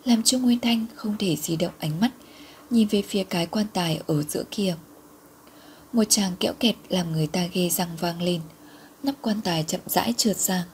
Làm 0.05 0.23
cho 0.23 0.39
Nguyên 0.39 0.61
Thanh 0.61 0.87
không 0.95 1.17
thể 1.19 1.37
di 1.37 1.57
động 1.57 1.73
ánh 1.79 2.01
mắt. 2.01 2.11
Nhìn 2.71 2.89
về 2.89 3.03
phía 3.03 3.25
cái 3.25 3.47
quan 3.47 3.67
tài 3.73 4.01
ở 4.07 4.23
giữa 4.23 4.45
kia. 4.51 4.77
Một 5.93 6.05
chàng 6.09 6.37
kẽo 6.41 6.53
kẹt 6.61 6.75
làm 6.89 7.13
người 7.13 7.27
ta 7.27 7.47
ghê 7.53 7.71
răng 7.71 7.97
vang 8.01 8.23
lên, 8.23 8.41
Nắp 9.03 9.15
quan 9.23 9.41
tài 9.41 9.65
chậm 9.65 9.81
rãi 9.87 10.15
trượt 10.17 10.37
ra. 10.37 10.65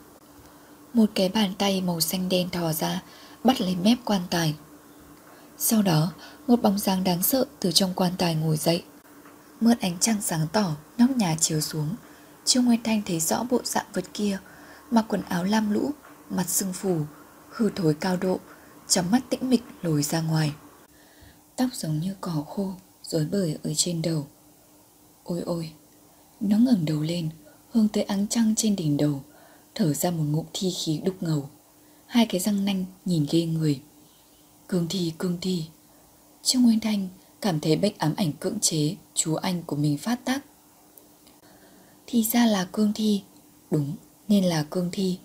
Một 0.93 1.11
cái 1.15 1.29
bàn 1.29 1.55
tay 1.59 1.81
màu 1.81 2.01
xanh 2.01 2.29
đen 2.29 2.51
thò 2.51 2.73
ra, 2.73 3.03
Bắt 3.45 3.61
lấy 3.61 3.77
mép 3.77 3.99
quan 4.05 4.21
tài. 4.31 4.55
Sau 5.59 5.83
đó, 5.83 6.13
Một 6.47 6.63
bóng 6.63 6.79
dáng 6.79 7.05
đáng 7.05 7.23
sợ 7.23 7.45
từ 7.61 7.73
trong 7.73 7.93
quan 7.95 8.13
tài 8.19 8.35
ngồi 8.35 8.57
dậy. 8.57 8.83
Mượn 9.61 9.79
ánh 9.81 9.99
trăng 10.01 10.23
sáng 10.23 10.47
tỏ, 10.53 10.77
Nóc 10.99 11.11
nhà 11.11 11.37
chiếu 11.41 11.61
xuống. 11.61 11.95
Trương 12.45 12.65
Nguyên 12.65 12.83
Thanh 12.83 13.03
thấy 13.07 13.21
rõ 13.21 13.45
bộ 13.51 13.61
dạng 13.65 13.87
vật 13.93 14.05
kia, 14.15 14.39
Mặc 14.91 15.05
quần 15.09 15.23
áo 15.29 15.45
lam 15.45 15.71
lũ, 15.71 15.91
Mặt 16.31 16.49
sưng 16.49 16.73
phù, 16.73 17.01
Hư 17.49 17.71
thối 17.77 17.95
cao 17.95 18.17
độ, 18.17 18.39
Trong 18.89 19.11
mắt 19.11 19.21
tĩnh 19.31 19.51
mịch 19.51 19.63
lồi 19.83 20.03
ra 20.03 20.21
ngoài. 20.21 20.53
Tóc 21.61 21.75
giống 21.75 22.01
như 22.01 22.15
cỏ 22.21 22.45
khô 22.49 22.73
Rối 23.03 23.25
bời 23.25 23.57
ở 23.63 23.75
trên 23.75 24.03
đầu. 24.03 24.27
Ôi 25.25 25.43
ôi 25.47 25.73
Nó 26.41 26.59
ngẩng 26.59 26.85
đầu 26.85 27.03
lên 27.03 27.29
Hướng 27.71 27.89
tới 27.89 28.03
ánh 28.03 28.27
trăng 28.29 28.55
trên 28.57 28.77
đỉnh 28.77 28.97
đầu 28.97 29.23
Thở 29.75 29.95
ra 29.95 30.11
một 30.11 30.25
ngụm 30.31 30.47
thi 30.53 30.71
khí 30.71 31.01
đục 31.05 31.15
ngầu. 31.21 31.49
Hai 32.07 32.27
cái 32.27 32.41
răng 32.41 32.65
nanh 32.65 32.85
nhìn 33.05 33.27
ghê 33.31 33.47
người. 33.47 33.81
Cương 34.69 34.87
thi 34.89 35.13
cương 35.19 35.39
thi. 35.41 35.65
Trương 36.43 36.63
Nguyên 36.63 36.81
Thanh 36.81 37.09
cảm 37.41 37.61
thấy 37.61 37.77
bệnh 37.77 37.95
ám 37.99 38.15
ảnh 38.17 38.33
cưỡng 38.33 38.61
chế 38.61 38.97
chú 39.15 39.35
anh 39.35 39.63
của 39.63 39.77
mình 39.77 39.99
phát 39.99 40.25
tác. 40.25 40.41
Thì 42.07 42.25
ra 42.25 42.47
là 42.47 42.65
cương 42.73 42.93
thi, 42.93 43.23
đúng 43.71 43.97
nên 44.29 44.45
là 44.45 44.67
cương 44.71 44.89
thi, 44.93 45.19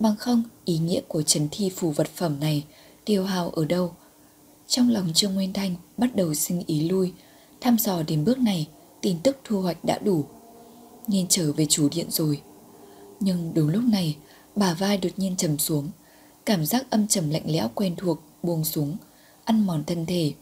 bằng 0.00 0.16
không 0.16 0.42
ý 0.64 0.78
nghĩa 0.78 1.00
của 1.08 1.22
trần 1.22 1.48
thi 1.50 1.72
phù 1.76 1.90
vật 1.90 2.08
phẩm 2.14 2.40
này 2.40 2.64
tiêu 3.04 3.24
hao 3.24 3.50
ở 3.50 3.64
đâu. 3.64 3.94
Trong 4.72 4.90
lòng 4.90 5.12
Trương 5.14 5.34
Nguyên 5.34 5.52
Thanh 5.52 5.74
bắt 5.96 6.16
đầu 6.16 6.34
sinh 6.34 6.62
ý 6.66 6.88
lui, 6.88 7.12
thăm 7.60 7.78
dò 7.78 8.02
đến 8.02 8.24
bước 8.24 8.38
này, 8.38 8.68
tin 9.00 9.18
tức 9.22 9.36
thu 9.44 9.60
hoạch 9.62 9.84
đã 9.84 9.98
đủ. 9.98 10.24
Nên 11.08 11.26
trở 11.28 11.52
về 11.52 11.66
chủ 11.66 11.88
điện 11.94 12.06
rồi. 12.10 12.42
Nhưng 13.20 13.54
đúng 13.54 13.68
lúc 13.68 13.84
này, 13.84 14.16
bà 14.56 14.74
vai 14.74 14.96
đột 14.96 15.08
nhiên 15.16 15.36
trầm 15.36 15.58
xuống, 15.58 15.90
cảm 16.46 16.66
giác 16.66 16.90
âm 16.90 17.06
trầm 17.06 17.30
lạnh 17.30 17.42
lẽo 17.46 17.70
quen 17.74 17.94
thuộc 17.96 18.18
buông 18.42 18.64
xuống, 18.64 18.96
ăn 19.44 19.66
mòn 19.66 19.84
thân 19.86 20.06
thể 20.06 20.32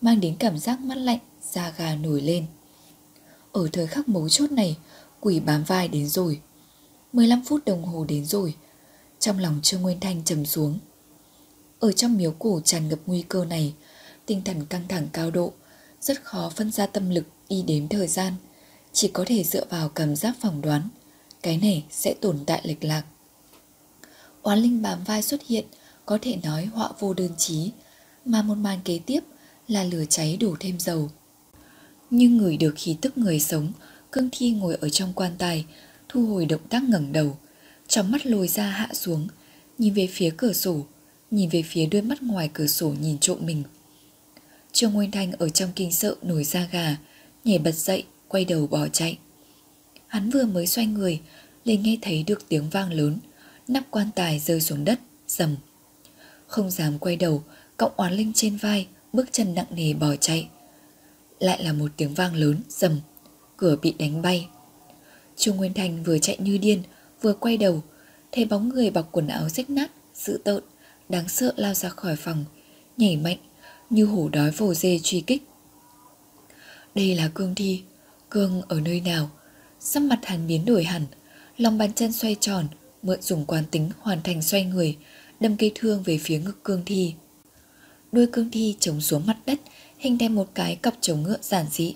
mang 0.00 0.20
đến 0.20 0.36
cảm 0.38 0.58
giác 0.58 0.80
mát 0.80 0.98
lạnh, 0.98 1.20
da 1.42 1.74
gà 1.78 1.94
nổi 1.94 2.20
lên. 2.20 2.46
Ở 3.52 3.68
thời 3.72 3.86
khắc 3.86 4.08
mấu 4.08 4.28
chốt 4.28 4.52
này, 4.52 4.76
quỷ 5.20 5.40
bám 5.40 5.64
vai 5.64 5.88
đến 5.88 6.08
rồi. 6.08 6.40
15 7.12 7.42
phút 7.44 7.64
đồng 7.64 7.84
hồ 7.84 8.04
đến 8.04 8.24
rồi, 8.24 8.54
trong 9.18 9.38
lòng 9.38 9.60
Trương 9.62 9.82
Nguyên 9.82 10.00
Thanh 10.00 10.24
trầm 10.24 10.46
xuống. 10.46 10.78
Ở 11.80 11.92
trong 11.92 12.16
miếu 12.16 12.32
cổ 12.38 12.60
tràn 12.64 12.88
ngập 12.88 12.98
nguy 13.06 13.22
cơ 13.28 13.44
này, 13.44 13.74
tinh 14.26 14.42
thần 14.44 14.66
căng 14.66 14.88
thẳng 14.88 15.08
cao 15.12 15.30
độ, 15.30 15.52
rất 16.00 16.24
khó 16.24 16.52
phân 16.56 16.70
ra 16.70 16.86
tâm 16.86 17.10
lực 17.10 17.24
đi 17.48 17.62
đếm 17.62 17.88
thời 17.88 18.06
gian, 18.06 18.32
chỉ 18.92 19.10
có 19.12 19.24
thể 19.26 19.44
dựa 19.44 19.64
vào 19.70 19.88
cảm 19.88 20.16
giác 20.16 20.36
phỏng 20.40 20.60
đoán, 20.60 20.88
cái 21.42 21.56
này 21.56 21.84
sẽ 21.90 22.14
tồn 22.20 22.38
tại 22.46 22.60
lệch 22.64 22.84
lạc. 22.84 23.02
Oán 24.42 24.58
linh 24.58 24.82
bám 24.82 25.04
vai 25.04 25.22
xuất 25.22 25.46
hiện, 25.46 25.64
có 26.06 26.18
thể 26.22 26.36
nói 26.42 26.64
họa 26.64 26.90
vô 26.98 27.14
đơn 27.14 27.30
chí, 27.38 27.70
mà 28.24 28.42
một 28.42 28.54
màn 28.54 28.78
kế 28.84 29.00
tiếp 29.06 29.20
là 29.68 29.84
lửa 29.84 30.04
cháy 30.08 30.36
đổ 30.40 30.56
thêm 30.60 30.80
dầu. 30.80 31.10
Nhưng 32.10 32.36
người 32.36 32.56
được 32.56 32.74
khí 32.76 32.96
tức 33.00 33.18
người 33.18 33.40
sống, 33.40 33.72
cương 34.10 34.28
thi 34.32 34.50
ngồi 34.50 34.76
ở 34.80 34.88
trong 34.88 35.12
quan 35.12 35.32
tài, 35.38 35.64
thu 36.08 36.26
hồi 36.26 36.46
động 36.46 36.68
tác 36.68 36.82
ngẩng 36.82 37.12
đầu, 37.12 37.36
trong 37.88 38.10
mắt 38.10 38.26
lồi 38.26 38.48
ra 38.48 38.66
hạ 38.66 38.88
xuống, 38.92 39.28
nhìn 39.78 39.94
về 39.94 40.08
phía 40.12 40.30
cửa 40.36 40.52
sổ, 40.52 40.86
nhìn 41.30 41.48
về 41.48 41.62
phía 41.62 41.86
đôi 41.86 42.02
mắt 42.02 42.22
ngoài 42.22 42.50
cửa 42.52 42.66
sổ 42.66 42.94
nhìn 43.00 43.18
trộm 43.18 43.38
mình. 43.40 43.62
Trương 44.72 44.92
Nguyên 44.92 45.10
Thanh 45.10 45.32
ở 45.32 45.48
trong 45.48 45.70
kinh 45.76 45.92
sợ 45.92 46.16
nổi 46.22 46.44
da 46.44 46.68
gà, 46.72 46.96
nhảy 47.44 47.58
bật 47.58 47.74
dậy, 47.74 48.04
quay 48.28 48.44
đầu 48.44 48.66
bỏ 48.66 48.88
chạy. 48.88 49.18
Hắn 50.06 50.30
vừa 50.30 50.44
mới 50.44 50.66
xoay 50.66 50.86
người, 50.86 51.20
liền 51.64 51.82
nghe 51.82 51.98
thấy 52.02 52.22
được 52.22 52.48
tiếng 52.48 52.70
vang 52.70 52.92
lớn, 52.92 53.18
nắp 53.68 53.84
quan 53.90 54.10
tài 54.14 54.38
rơi 54.38 54.60
xuống 54.60 54.84
đất, 54.84 55.00
rầm 55.28 55.56
Không 56.46 56.70
dám 56.70 56.98
quay 56.98 57.16
đầu, 57.16 57.44
cọng 57.76 57.92
oán 57.96 58.12
linh 58.12 58.32
trên 58.34 58.56
vai, 58.56 58.86
bước 59.12 59.28
chân 59.32 59.54
nặng 59.54 59.66
nề 59.70 59.92
bỏ 59.92 60.16
chạy. 60.16 60.48
Lại 61.38 61.64
là 61.64 61.72
một 61.72 61.90
tiếng 61.96 62.14
vang 62.14 62.34
lớn, 62.34 62.60
rầm 62.68 63.00
cửa 63.56 63.76
bị 63.82 63.94
đánh 63.98 64.22
bay. 64.22 64.48
Trung 65.36 65.56
Nguyên 65.56 65.74
Thành 65.74 66.02
vừa 66.02 66.18
chạy 66.18 66.36
như 66.40 66.58
điên, 66.58 66.82
vừa 67.22 67.32
quay 67.32 67.56
đầu, 67.56 67.82
thấy 68.32 68.44
bóng 68.44 68.68
người 68.68 68.90
bọc 68.90 69.08
quần 69.12 69.28
áo 69.28 69.48
rách 69.48 69.70
nát, 69.70 69.90
dữ 70.14 70.38
tợn, 70.44 70.62
đáng 71.10 71.28
sợ 71.28 71.52
lao 71.56 71.74
ra 71.74 71.88
khỏi 71.88 72.16
phòng, 72.16 72.44
nhảy 72.96 73.16
mạnh, 73.16 73.38
như 73.90 74.04
hổ 74.04 74.28
đói 74.28 74.50
vồ 74.50 74.74
dê 74.74 75.00
truy 75.02 75.20
kích. 75.20 75.42
Đây 76.94 77.14
là 77.14 77.30
cương 77.34 77.54
thi, 77.54 77.82
cương 78.30 78.62
ở 78.68 78.80
nơi 78.80 79.00
nào? 79.00 79.30
Sắc 79.80 80.02
mặt 80.02 80.18
hắn 80.22 80.46
biến 80.46 80.64
đổi 80.64 80.84
hẳn, 80.84 81.06
lòng 81.56 81.78
bàn 81.78 81.92
chân 81.92 82.12
xoay 82.12 82.36
tròn, 82.40 82.68
mượn 83.02 83.22
dùng 83.22 83.44
quán 83.44 83.64
tính 83.70 83.90
hoàn 84.00 84.22
thành 84.22 84.42
xoay 84.42 84.64
người, 84.64 84.96
đâm 85.40 85.56
cây 85.56 85.72
thương 85.74 86.02
về 86.02 86.18
phía 86.18 86.38
ngực 86.38 86.64
cương 86.64 86.82
thi. 86.86 87.14
Đuôi 88.12 88.26
cương 88.32 88.50
thi 88.50 88.76
chống 88.80 89.00
xuống 89.00 89.26
mặt 89.26 89.36
đất, 89.46 89.60
hình 89.98 90.18
thành 90.18 90.34
một 90.34 90.48
cái 90.54 90.76
cặp 90.76 90.94
chống 91.00 91.22
ngựa 91.22 91.38
giản 91.42 91.66
dị. 91.70 91.94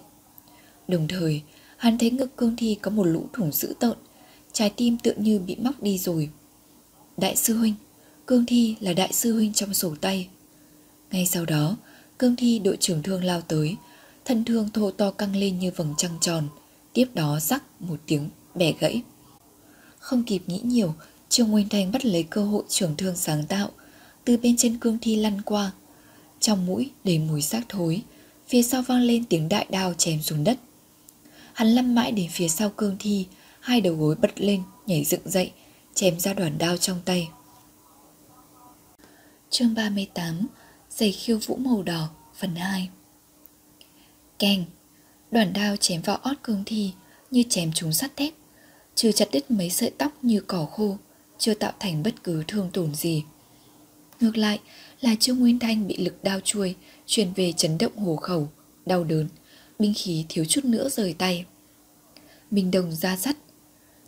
Đồng 0.88 1.08
thời, 1.08 1.42
hắn 1.76 1.98
thấy 1.98 2.10
ngực 2.10 2.36
cương 2.36 2.56
thi 2.56 2.78
có 2.82 2.90
một 2.90 3.04
lũ 3.04 3.26
thủng 3.32 3.52
dữ 3.52 3.74
tợn, 3.80 3.96
trái 4.52 4.72
tim 4.76 4.98
tựa 4.98 5.14
như 5.16 5.38
bị 5.38 5.56
móc 5.56 5.82
đi 5.82 5.98
rồi. 5.98 6.30
Đại 7.16 7.36
sư 7.36 7.56
huynh, 7.56 7.74
cương 8.26 8.46
thi 8.46 8.76
là 8.80 8.92
đại 8.92 9.12
sư 9.12 9.34
huynh 9.34 9.52
trong 9.52 9.74
sổ 9.74 9.94
tay. 10.00 10.28
Ngay 11.10 11.26
sau 11.26 11.44
đó, 11.44 11.76
cương 12.18 12.36
thi 12.36 12.58
đội 12.58 12.76
trưởng 12.80 13.02
thương 13.02 13.24
lao 13.24 13.40
tới, 13.40 13.76
thân 14.24 14.44
thương 14.44 14.70
thô 14.70 14.90
to 14.90 15.10
căng 15.10 15.36
lên 15.36 15.58
như 15.58 15.70
vầng 15.76 15.94
trăng 15.98 16.18
tròn, 16.20 16.48
tiếp 16.92 17.06
đó 17.14 17.40
rắc 17.40 17.62
một 17.80 18.00
tiếng 18.06 18.30
bẻ 18.54 18.72
gãy. 18.80 19.02
Không 19.98 20.22
kịp 20.24 20.42
nghĩ 20.46 20.60
nhiều, 20.64 20.94
Trương 21.28 21.50
Nguyên 21.50 21.68
Thanh 21.68 21.92
bắt 21.92 22.04
lấy 22.04 22.22
cơ 22.22 22.44
hội 22.44 22.62
trưởng 22.68 22.96
thương 22.96 23.16
sáng 23.16 23.46
tạo, 23.46 23.70
từ 24.24 24.36
bên 24.36 24.56
trên 24.56 24.78
cương 24.78 24.98
thi 25.00 25.16
lăn 25.16 25.40
qua. 25.42 25.72
Trong 26.40 26.66
mũi 26.66 26.90
đầy 27.04 27.18
mùi 27.18 27.42
xác 27.42 27.68
thối, 27.68 28.02
phía 28.48 28.62
sau 28.62 28.82
vang 28.82 29.02
lên 29.02 29.24
tiếng 29.24 29.48
đại 29.48 29.66
đao 29.70 29.94
chém 29.94 30.22
xuống 30.22 30.44
đất. 30.44 30.58
Hắn 31.52 31.68
lăn 31.68 31.94
mãi 31.94 32.12
đến 32.12 32.30
phía 32.32 32.48
sau 32.48 32.70
cương 32.70 32.96
thi, 32.98 33.26
hai 33.60 33.80
đầu 33.80 33.94
gối 33.94 34.14
bật 34.14 34.40
lên, 34.40 34.62
nhảy 34.86 35.04
dựng 35.04 35.20
dậy, 35.24 35.50
chém 35.94 36.20
ra 36.20 36.34
đoàn 36.34 36.58
đao 36.58 36.76
trong 36.76 37.00
tay. 37.04 37.28
Chương 39.54 39.74
38 39.74 40.46
Giày 40.90 41.12
khiêu 41.12 41.38
vũ 41.38 41.56
màu 41.56 41.82
đỏ, 41.82 42.08
Phần 42.34 42.54
2 42.54 42.88
Keng 44.38 44.64
Đoàn 45.30 45.52
đao 45.52 45.76
chém 45.76 46.02
vào 46.02 46.16
ót 46.16 46.36
cương 46.42 46.62
thi 46.66 46.92
Như 47.30 47.42
chém 47.48 47.72
trúng 47.72 47.92
sắt 47.92 48.16
thép 48.16 48.32
Trừ 48.94 49.12
chặt 49.12 49.28
đứt 49.32 49.50
mấy 49.50 49.70
sợi 49.70 49.90
tóc 49.98 50.12
như 50.22 50.40
cỏ 50.40 50.64
khô, 50.64 50.96
Chưa 51.38 51.54
tạo 51.54 51.72
thành 51.80 52.02
bất 52.02 52.24
cứ 52.24 52.44
thương 52.48 52.70
tổn 52.72 52.94
gì. 52.94 53.24
Ngược 54.20 54.36
lại, 54.36 54.60
là 55.00 55.14
Trương 55.20 55.38
Nguyên 55.38 55.58
Thanh 55.58 55.86
bị 55.86 55.96
lực 55.96 56.24
đao 56.24 56.40
chuôi 56.40 56.74
Truyền 57.06 57.32
về 57.32 57.52
chấn 57.52 57.78
động 57.78 57.96
hồ 57.96 58.16
khẩu, 58.16 58.48
Đau 58.86 59.04
đớn, 59.04 59.28
Binh 59.78 59.94
khí 59.96 60.24
thiếu 60.28 60.44
chút 60.44 60.64
nữa 60.64 60.88
rời 60.88 61.14
tay. 61.18 61.44
Minh 62.50 62.70
đồng 62.70 62.92
ra 62.92 63.16
sắt. 63.16 63.36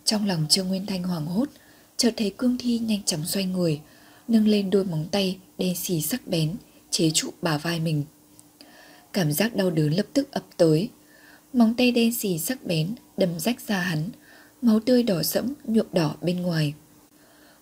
Trong 0.05 0.27
lòng 0.27 0.45
Trương 0.49 0.67
Nguyên 0.67 0.85
Thanh 0.85 1.03
hoảng 1.03 1.25
hốt, 1.25 1.49
Chợt 1.97 2.13
thấy 2.17 2.33
cương 2.37 2.57
thi 2.57 2.79
nhanh 2.79 3.03
chóng 3.03 3.25
xoay 3.25 3.45
người 3.45 3.81
Nâng 4.27 4.47
lên 4.47 4.69
đôi 4.69 4.85
móng 4.85 5.05
tay 5.11 5.37
đen 5.57 5.75
xì 5.75 6.01
sắc 6.01 6.27
bén 6.27 6.55
chế 6.89 7.11
trụ 7.13 7.29
bả 7.41 7.57
vai 7.57 7.79
mình. 7.79 8.03
Cảm 9.13 9.31
giác 9.31 9.55
đau 9.55 9.69
đớn 9.69 9.93
lập 9.93 10.05
tức 10.13 10.31
ập 10.31 10.43
tới. 10.57 10.89
Móng 11.53 11.73
tay 11.77 11.91
đen 11.91 12.13
xì 12.13 12.39
sắc 12.39 12.65
bén 12.65 12.95
đâm 13.17 13.39
rách 13.39 13.61
ra 13.61 13.79
hắn, 13.79 14.09
máu 14.61 14.79
tươi 14.79 15.03
đỏ 15.03 15.23
sẫm 15.23 15.53
nhuộm 15.63 15.85
đỏ 15.91 16.15
bên 16.21 16.41
ngoài. 16.41 16.73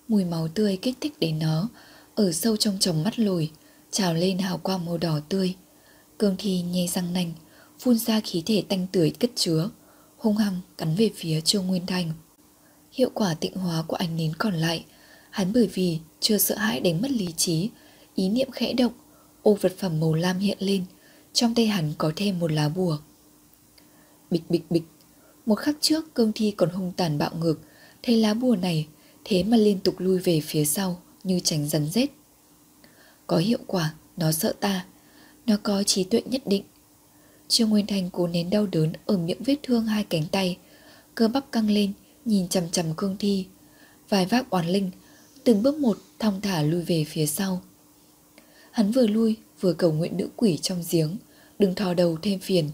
Mùi 0.08 0.26
máu 0.26 0.48
tươi 0.48 0.78
kích 0.82 0.98
thích 1.02 1.14
đến 1.20 1.40
nó, 1.40 1.70
ở 2.16 2.32
sâu 2.32 2.58
trong 2.58 2.78
tròng 2.80 3.04
mắt 3.04 3.20
lồi, 3.20 3.52
trào 3.92 4.14
lên 4.14 4.38
hào 4.38 4.58
quang 4.58 4.86
màu 4.86 4.98
đỏ 4.98 5.20
tươi. 5.30 5.56
Cương 6.20 6.36
thi 6.38 6.62
nhây 6.62 6.88
răng 6.88 7.14
nanh, 7.14 7.32
phun 7.80 7.98
ra 7.98 8.20
khí 8.20 8.44
thể 8.46 8.64
tanh 8.70 8.88
tưởi 8.92 9.12
cất 9.20 9.32
chứa, 9.36 9.70
hung 10.18 10.38
hăng 10.38 10.60
cắn 10.78 10.96
về 10.96 11.10
phía 11.16 11.42
Trương 11.42 11.68
Nguyên 11.68 11.86
Thanh. 11.86 12.12
Hiệu 12.92 13.10
quả 13.14 13.34
tịnh 13.34 13.56
hóa 13.56 13.84
của 13.88 13.96
ánh 13.96 14.18
nến 14.18 14.34
còn 14.38 14.54
lại, 14.54 14.86
hắn 15.36 15.54
bởi 15.54 15.68
vì 15.74 16.00
chưa 16.20 16.38
sợ 16.38 16.58
hãi 16.58 16.80
đánh 16.80 17.02
mất 17.02 17.12
lý 17.12 17.28
trí, 17.38 17.70
ý 18.16 18.30
niệm 18.30 18.52
khẽ 18.52 18.74
động, 18.74 18.94
ô 19.42 19.54
vật 19.54 19.74
phẩm 19.78 20.00
màu 20.00 20.14
lam 20.14 20.40
hiện 20.40 20.58
lên, 20.60 20.84
trong 21.34 21.56
tay 21.56 21.68
hắn 21.68 21.94
có 21.98 22.12
thêm 22.16 22.40
một 22.40 22.52
lá 22.52 22.70
bùa. 22.70 22.98
Bịch 24.32 24.42
bịch 24.50 24.64
bịch, 24.70 24.84
một 25.46 25.56
khắc 25.56 25.76
trước 25.82 26.14
cương 26.14 26.32
thi 26.36 26.52
còn 26.58 26.70
hung 26.70 26.92
tàn 26.98 27.18
bạo 27.18 27.32
ngược, 27.40 27.60
thấy 28.04 28.18
lá 28.18 28.34
bùa 28.34 28.56
này, 28.56 28.88
thế 29.24 29.44
mà 29.44 29.58
liên 29.58 29.80
tục 29.80 29.96
lui 29.98 30.20
về 30.20 30.42
phía 30.42 30.66
sau 30.66 31.02
như 31.24 31.40
tránh 31.40 31.68
rắn 31.68 31.88
rết. 31.88 32.10
Có 33.28 33.38
hiệu 33.38 33.60
quả, 33.68 33.94
nó 34.18 34.32
sợ 34.32 34.54
ta, 34.60 34.86
nó 35.46 35.58
có 35.64 35.84
trí 35.84 36.04
tuệ 36.04 36.22
nhất 36.26 36.42
định. 36.46 36.64
Trương 37.48 37.70
Nguyên 37.70 37.88
Thành 37.88 38.10
cố 38.10 38.28
nén 38.28 38.50
đau 38.50 38.68
đớn 38.72 38.94
ở 39.06 39.18
miệng 39.18 39.44
vết 39.44 39.56
thương 39.64 39.86
hai 39.86 40.04
cánh 40.04 40.26
tay, 40.32 40.58
cơ 41.16 41.28
bắp 41.28 41.52
căng 41.52 41.70
lên, 41.70 41.94
nhìn 42.26 42.48
chằm 42.48 42.70
chằm 42.70 42.86
cương 42.98 43.16
thi. 43.20 43.46
Vài 44.10 44.26
vác 44.26 44.50
oán 44.50 44.68
linh, 44.68 44.92
từng 45.46 45.64
bước 45.64 45.80
một 45.80 45.98
thong 46.20 46.42
thả 46.42 46.62
lui 46.62 46.82
về 46.82 47.06
phía 47.08 47.26
sau. 47.26 47.62
Hắn 48.72 48.92
vừa 48.92 49.08
lui, 49.08 49.36
vừa 49.60 49.74
cầu 49.74 49.92
nguyện 49.92 50.18
nữ 50.18 50.30
quỷ 50.36 50.58
trong 50.58 50.84
giếng, 50.92 51.18
Đừng 51.60 51.76
thò 51.76 51.94
đầu 51.94 52.18
thêm 52.22 52.40
phiền. 52.40 52.70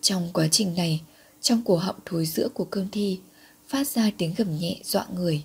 Trong 0.00 0.30
quá 0.32 0.48
trình 0.48 0.74
này, 0.74 1.00
Trong 1.40 1.62
cổ 1.64 1.76
họng 1.76 1.96
thối 2.04 2.26
giữa 2.26 2.48
của 2.54 2.64
cương 2.64 2.88
thi, 2.92 3.20
Phát 3.68 3.88
ra 3.88 4.10
tiếng 4.18 4.34
gầm 4.36 4.58
nhẹ 4.58 4.80
dọa 4.84 5.06
người. 5.14 5.44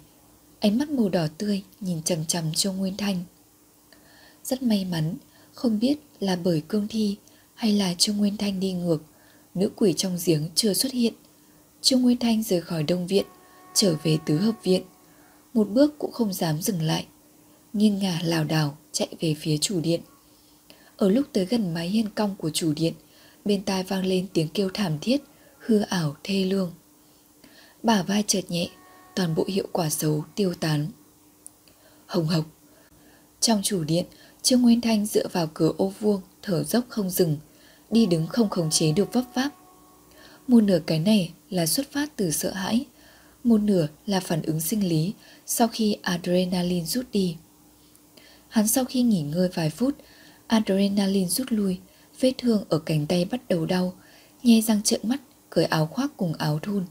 Ánh 0.59 0.77
mắt 0.77 0.89
màu 0.89 1.09
đỏ 1.09 1.27
tươi 1.38 1.63
Nhìn 1.79 2.03
chằm 2.03 2.25
chằm 2.25 2.53
Châu 2.53 2.74
Nguyên 2.74 2.98
Thanh. 2.98 3.24
Rất 4.43 4.63
may 4.63 4.86
mắn, 4.86 5.15
Không 5.53 5.79
biết 5.79 5.95
là 6.19 6.36
bởi 6.36 6.62
cương 6.67 6.88
thi 6.88 7.17
Hay 7.53 7.71
là 7.74 7.93
Châu 7.98 8.15
Nguyên 8.15 8.38
Thanh 8.38 8.59
đi 8.59 8.74
ngược, 8.74 9.03
Nữ 9.55 9.69
quỷ 9.75 9.93
trong 9.93 10.17
giếng 10.25 10.50
chưa 10.55 10.74
xuất 10.74 10.91
hiện. 10.91 11.13
Trương 11.81 12.01
Nguyên 12.01 12.17
Thanh 12.17 12.43
rời 12.43 12.62
khỏi 12.62 12.83
đông 12.83 13.07
viện, 13.07 13.25
Trở 13.74 13.95
về 14.03 14.17
tứ 14.25 14.38
hợp 14.38 14.63
viện. 14.63 14.81
Một 15.59 15.69
bước 15.69 15.95
cũng 15.99 16.11
không 16.11 16.33
dám 16.33 16.61
dừng 16.61 16.81
lại 16.81 17.07
Nghiêng 17.73 17.99
ngả 17.99 18.19
lảo 18.23 18.43
đảo 18.43 18.77
chạy 18.91 19.07
về 19.19 19.35
phía 19.39 19.57
chủ 19.57 19.79
điện. 19.81 20.01
Ở 20.97 21.09
lúc 21.09 21.25
tới 21.33 21.45
gần 21.45 21.73
mái 21.73 21.89
hiên 21.89 22.09
cong 22.09 22.35
của 22.35 22.49
chủ 22.49 22.73
điện, 22.73 22.93
bên 23.45 23.63
tai 23.63 23.83
vang 23.83 24.05
lên 24.05 24.27
tiếng 24.33 24.47
kêu 24.47 24.69
thảm 24.73 24.97
thiết, 25.01 25.21
hư 25.59 25.79
ảo 25.79 26.15
thê 26.23 26.43
lương. 26.43 26.73
Bả 27.83 28.03
vai 28.03 28.23
chợt 28.27 28.41
nhẹ, 28.49 28.69
toàn 29.15 29.35
bộ 29.35 29.45
hiệu 29.47 29.67
quả 29.71 29.89
xấu 29.89 30.23
tiêu 30.35 30.53
tán. 30.59 30.87
Hồng 32.05 32.27
hộc. 32.27 32.45
Trong 33.39 33.61
chủ 33.63 33.83
điện, 33.83 34.05
Trương 34.41 34.61
Nguyên 34.61 34.81
Thanh 34.81 35.05
dựa 35.05 35.27
vào 35.31 35.47
cửa 35.53 35.73
ô 35.77 35.93
vuông, 35.99 36.21
thở 36.41 36.63
dốc 36.63 36.83
không 36.89 37.09
dừng, 37.09 37.37
đi 37.91 38.05
đứng 38.05 38.27
không 38.27 38.49
khống 38.49 38.69
chế 38.69 38.91
được 38.91 39.13
vấp 39.13 39.23
váp. 39.33 39.53
Một 40.47 40.63
nửa 40.63 40.79
cái 40.85 40.99
này 40.99 41.33
là 41.49 41.65
xuất 41.65 41.91
phát 41.91 42.15
từ 42.15 42.31
sợ 42.31 42.53
hãi, 42.53 42.85
một 43.49 43.61
nửa 43.61 43.87
là 44.05 44.19
phản 44.19 44.41
ứng 44.41 44.59
sinh 44.59 44.87
lý 44.87 45.13
sau 45.45 45.67
khi 45.67 45.97
adrenaline 46.01 46.85
rút 46.85 47.05
đi. 47.11 47.37
Hắn 48.47 48.67
sau 48.67 48.85
khi 48.85 49.01
nghỉ 49.01 49.21
ngơi 49.21 49.49
vài 49.53 49.69
phút, 49.69 49.95
adrenaline 50.47 51.27
rút 51.27 51.47
lui, 51.49 51.79
vết 52.19 52.33
thương 52.37 52.63
ở 52.69 52.79
cánh 52.79 53.05
tay 53.05 53.25
bắt 53.25 53.41
đầu 53.49 53.65
đau, 53.65 53.93
nhe 54.43 54.61
răng 54.61 54.83
trợn 54.83 54.99
mắt, 55.03 55.21
cởi 55.49 55.65
áo 55.65 55.85
khoác 55.85 56.11
cùng 56.17 56.33
áo 56.33 56.59
thun. 56.59 56.85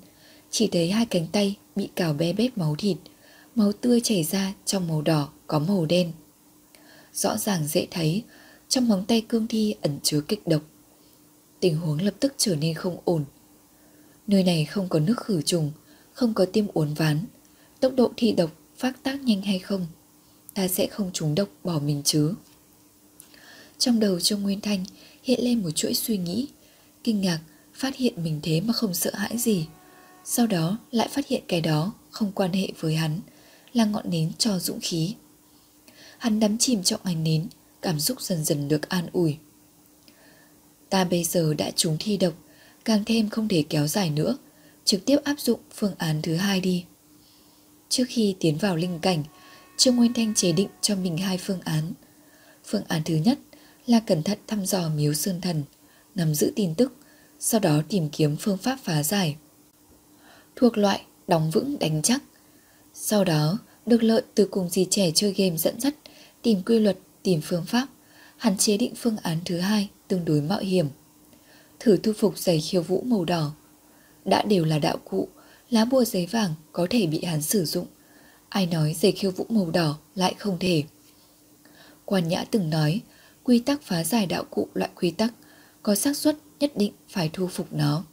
Chỉ 0.51 0.69
thấy 0.73 0.91
hai 0.91 1.07
cánh 1.07 1.27
tay 1.27 1.57
bị 1.77 1.89
cào 1.95 2.13
be 2.13 2.33
bét 2.33 2.59
máu 2.59 2.75
thịt, 2.79 2.97
máu 3.55 3.73
tươi 3.73 4.01
chảy 4.01 4.25
ra 4.25 4.55
trong 4.65 4.89
màu 4.89 5.03
đỏ 5.03 5.29
có 5.47 5.59
màu 5.59 5.87
đen. 5.87 6.13
Rõ 7.13 7.37
ràng 7.37 7.67
dễ 7.67 7.87
thấy, 7.91 8.23
trong 8.69 8.89
móng 8.89 9.05
tay 9.09 9.21
cương 9.29 9.47
thi 9.47 9.75
ẩn 9.83 9.99
chứa 10.03 10.21
kịch 10.21 10.47
độc. 10.47 10.63
Tình 11.61 11.77
huống 11.77 12.03
lập 12.03 12.15
tức 12.21 12.35
trở 12.37 12.57
nên 12.57 12.75
không 12.75 12.97
ổn. 13.05 13.25
Nơi 14.27 14.45
này 14.45 14.65
không 14.65 14.89
có 14.89 14.99
nước 14.99 15.19
khử 15.19 15.43
trùng, 15.43 15.73
không 16.19 16.35
có 16.35 16.45
tiêm 16.45 16.65
uốn 16.75 16.95
ván. 16.95 17.25
Tốc 17.81 17.93
độ 17.97 18.11
thi 18.17 18.33
độc 18.33 18.51
phát 18.77 19.03
tác 19.03 19.23
nhanh 19.23 19.43
hay 19.43 19.59
không? 19.59 19.87
ta 20.55 20.69
sẽ 20.69 20.87
không 20.87 21.11
trúng 21.13 21.35
độc 21.35 21.49
bỏ 21.65 21.79
mình 21.79 22.03
chứ. 22.05 22.35
Trong 23.79 24.01
đầu 24.01 24.21
Trương 24.21 24.43
Nguyên 24.43 24.61
Thanh 24.61 24.85
hiện 25.23 25.41
lên 25.45 25.63
một 25.63 25.71
chuỗi 25.71 25.95
suy 25.95 26.19
nghĩ, 26.19 26.49
kinh 27.05 27.21
ngạc 27.21 27.41
phát 27.75 27.97
hiện 27.97 28.25
mình 28.25 28.41
thế 28.43 28.61
mà 28.61 28.73
không 28.73 28.95
sợ 28.95 29.11
hãi 29.15 29.39
gì. 29.39 29.67
Sau 30.25 30.47
đó 30.47 30.79
lại 30.91 31.09
phát 31.09 31.27
hiện 31.27 31.43
cái 31.49 31.61
đó 31.61 31.93
không 32.11 32.33
quan 32.33 32.53
hệ 32.53 32.69
với 32.81 32.97
hắn, 32.97 33.21
là 33.73 33.85
ngọn 33.85 34.11
nến 34.11 34.33
cho 34.39 34.59
dũng 34.59 34.81
khí. 34.83 35.15
Hắn 36.19 36.41
đắm 36.41 36.59
chìm 36.59 36.83
trong 36.83 37.01
ánh 37.05 37.25
nến, 37.25 37.47
cảm 37.83 38.01
xúc 38.01 38.21
dần 38.21 38.45
dần 38.45 38.69
được 38.69 38.89
an 38.89 39.09
ủi. 39.13 39.37
Ta 40.89 41.05
bây 41.05 41.25
giờ 41.25 41.55
đã 41.55 41.71
trúng 41.71 41.97
thi 42.01 42.17
độc, 42.17 42.35
càng 42.85 43.05
thêm 43.07 43.29
không 43.29 43.49
thể 43.49 43.65
kéo 43.69 43.87
dài 43.87 44.11
nữa, 44.11 44.37
trực 44.89 45.05
tiếp 45.05 45.19
áp 45.25 45.41
dụng 45.41 45.61
phương 45.75 45.95
án 45.99 46.23
thứ 46.23 46.37
hai 46.37 46.61
đi. 46.61 46.85
Trước 47.89 48.05
khi 48.09 48.37
tiến 48.41 48.59
vào 48.59 48.77
linh 48.77 48.99
cảnh, 48.99 49.25
Trương 49.77 49.97
Nguyên 49.97 50.13
Thanh 50.15 50.35
chế 50.35 50.53
định 50.53 50.69
cho 50.81 50.97
mình 50.97 51.19
hai 51.19 51.39
phương 51.39 51.61
án. 51.61 51.93
Phương 52.65 52.83
án 52.89 53.03
thứ 53.05 53.15
nhất 53.15 53.39
là 53.87 54.01
cẩn 54.01 54.23
thận 54.23 54.39
thăm 54.47 54.67
dò 54.67 54.89
miếu 54.89 55.15
sơn 55.15 55.41
thần, 55.41 55.63
nắm 56.15 56.35
giữ 56.35 56.53
tin 56.57 56.75
tức, 56.75 56.93
sau 57.39 57.61
đó 57.61 57.83
tìm 57.89 58.09
kiếm 58.09 58.37
phương 58.41 58.59
pháp 58.59 58.79
phá 58.85 59.03
giải. 59.03 59.37
Thuộc 60.57 60.79
loại 60.79 61.03
đóng 61.29 61.51
vững 61.51 61.79
đánh 61.79 62.03
chắc. 62.03 62.23
Sau 62.95 63.25
đó, 63.25 63.59
được 63.87 64.03
lợi 64.03 64.23
từ 64.35 64.49
cùng 64.51 64.69
dì 64.69 64.87
trẻ 64.91 65.11
chơi 65.15 65.33
game 65.33 65.57
dẫn 65.57 65.81
dắt, 65.81 65.95
tìm 66.43 66.63
quy 66.63 66.79
luật, 66.79 66.99
tìm 67.23 67.41
phương 67.45 67.65
pháp, 67.65 67.87
hắn 68.37 68.57
chế 68.57 68.77
định 68.77 68.95
phương 68.97 69.17
án 69.17 69.39
thứ 69.45 69.59
hai 69.59 69.89
tương 70.09 70.25
đối 70.25 70.41
mạo 70.41 70.61
hiểm. 70.61 70.89
Thử 71.81 71.97
thu 71.97 72.13
phục 72.19 72.39
giày 72.39 72.61
khiêu 72.61 72.83
vũ 72.83 73.03
màu 73.07 73.25
đỏ. 73.25 73.53
Đã 74.29 74.43
đều 74.43 74.65
là 74.65 74.79
đạo 74.79 74.99
cụ, 75.05 75.29
lá 75.71 75.85
bùa 75.85 76.05
giấy 76.05 76.27
vàng 76.27 76.55
có 76.73 76.87
thể 76.91 77.07
bị 77.07 77.25
hắn 77.25 77.43
sử 77.43 77.65
dụng. 77.65 77.87
Ai 78.49 78.67
nói 78.67 78.97
giày 79.01 79.13
khiêu 79.13 79.31
vũ 79.31 79.47
màu 79.49 79.71
đỏ 79.71 79.99
lại 80.15 80.35
không 80.39 80.59
thể. 80.59 80.83
Quan 82.05 82.29
Nhã 82.29 82.45
từng 82.51 82.71
nói, 82.71 83.01
quy 83.45 83.59
tắc 83.59 83.83
phá 83.83 84.05
giải 84.05 84.27
đạo 84.27 84.45
cụ 84.51 84.69
loại 84.75 84.91
quy 84.95 85.11
tắc, 85.11 85.35
có 85.83 85.95
xác 85.95 86.17
suất 86.17 86.37
nhất 86.61 86.73
định 86.77 86.93
phải 87.09 87.31
thu 87.33 87.47
phục 87.47 87.73
nó. 87.73 88.05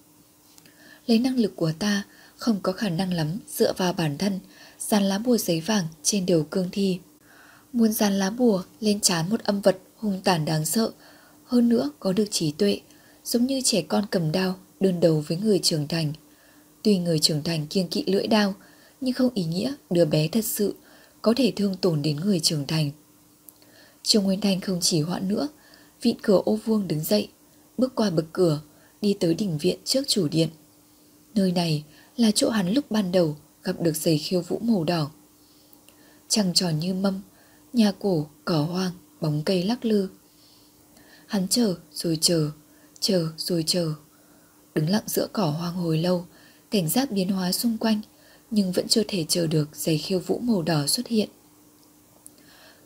Lấy 1.07 1.19
năng 1.19 1.39
lực 1.39 1.55
của 1.55 1.72
ta, 1.79 2.03
không 2.38 2.60
có 2.63 2.72
khả 2.72 2.89
năng 2.89 3.13
lắm 3.13 3.38
dựa 3.48 3.74
vào 3.77 3.93
bản 3.93 4.17
thân, 4.17 4.39
dàn 4.79 5.03
lá 5.03 5.17
bùa 5.17 5.38
giấy 5.38 5.62
vàng 5.62 5.88
trên 6.03 6.25
đầu 6.25 6.43
cương 6.43 6.69
thi. 6.72 7.00
Muốn 7.74 7.93
dàn 7.93 8.19
lá 8.19 8.29
bùa 8.29 8.63
lên 8.79 9.00
trán 9.00 9.29
một 9.29 9.43
âm 9.43 9.62
vật 9.62 9.77
hung 9.95 10.22
tàn 10.24 10.45
đáng 10.45 10.65
sợ, 10.65 10.91
hơn 11.45 11.69
nữa 11.69 11.91
có 12.00 12.13
được 12.13 12.27
trí 12.31 12.51
tuệ, 12.51 12.81
giống 13.25 13.45
như 13.45 13.62
trẻ 13.63 13.81
con 13.81 14.05
cầm 14.12 14.31
đao 14.31 14.55
đơn 14.79 15.00
đầu 15.00 15.24
với 15.27 15.38
người 15.38 15.60
trưởng 15.60 15.88
thành. 15.88 16.13
Tuy 16.84 16.98
người 16.98 17.20
trưởng 17.20 17.44
thành 17.44 17.67
kiêng 17.67 17.88
kỵ 17.88 18.03
lưỡi 18.08 18.27
đao, 18.27 18.53
nhưng 19.01 19.13
không 19.13 19.34
ý 19.34 19.44
nghĩa 19.44 19.74
đứa 19.89 20.05
bé 20.05 20.27
thật 20.27 20.46
sự 20.46 20.75
có 21.22 21.34
thể 21.38 21.53
thương 21.55 21.75
tổn 21.82 22.01
đến 22.01 22.15
người 22.15 22.39
trưởng 22.39 22.67
thành. 22.67 22.91
Trương 24.03 24.24
Nguyên 24.24 24.41
Thanh 24.41 24.62
không 24.62 24.79
chỉ 24.82 25.01
hoãn 25.01 25.27
nữa, 25.27 25.48
vịn 26.01 26.17
cửa 26.22 26.41
ô 26.46 26.60
vuông 26.65 26.88
đứng 26.88 27.03
dậy, 27.03 27.29
bước 27.77 27.96
qua 27.96 28.10
bậc 28.10 28.25
cửa, 28.34 28.62
đi 29.01 29.17
tới 29.20 29.34
đỉnh 29.34 29.58
viện 29.58 29.79
trước 29.84 30.08
chủ 30.08 30.27
điện. 30.27 30.50
Nơi 31.36 31.51
này 31.51 31.84
là 32.17 32.32
chỗ 32.32 32.50
hắn 32.50 32.74
lúc 32.74 32.91
ban 32.91 33.12
đầu 33.12 33.38
gặp 33.63 33.82
được 33.82 33.96
giày 33.96 34.17
khiêu 34.17 34.41
vũ 34.41 34.60
màu 34.60 34.84
đỏ. 34.84 35.12
Trăng 36.27 36.53
tròn 36.53 36.79
như 36.79 36.94
mâm, 36.94 37.22
nhà 37.74 37.91
cổ, 38.00 38.27
cỏ 38.46 38.62
hoang, 38.62 38.91
bóng 39.22 39.41
cây 39.46 39.63
lắc 39.63 39.86
lư. 39.86 40.08
Hắn 41.27 41.48
chờ 41.48 41.75
rồi 41.94 42.17
chờ, 42.22 42.51
chờ 43.00 43.27
rồi 43.38 43.63
chờ. 43.67 43.94
Đứng 44.75 44.89
lặng 44.89 45.03
giữa 45.05 45.27
cỏ 45.34 45.46
hoang 45.46 45.74
hồi 45.74 45.98
lâu, 45.98 46.25
cảnh 46.72 46.89
giác 46.89 47.12
biến 47.12 47.29
hóa 47.29 47.51
xung 47.51 47.77
quanh, 47.77 48.01
nhưng 48.51 48.72
vẫn 48.72 48.88
chưa 48.88 49.03
thể 49.08 49.25
chờ 49.27 49.48
được 49.48 49.75
giày 49.75 49.98
khiêu 49.98 50.20
vũ 50.20 50.39
màu 50.39 50.62
đỏ 50.62 50.88
xuất 50.88 51.08
hiện. 51.08 51.29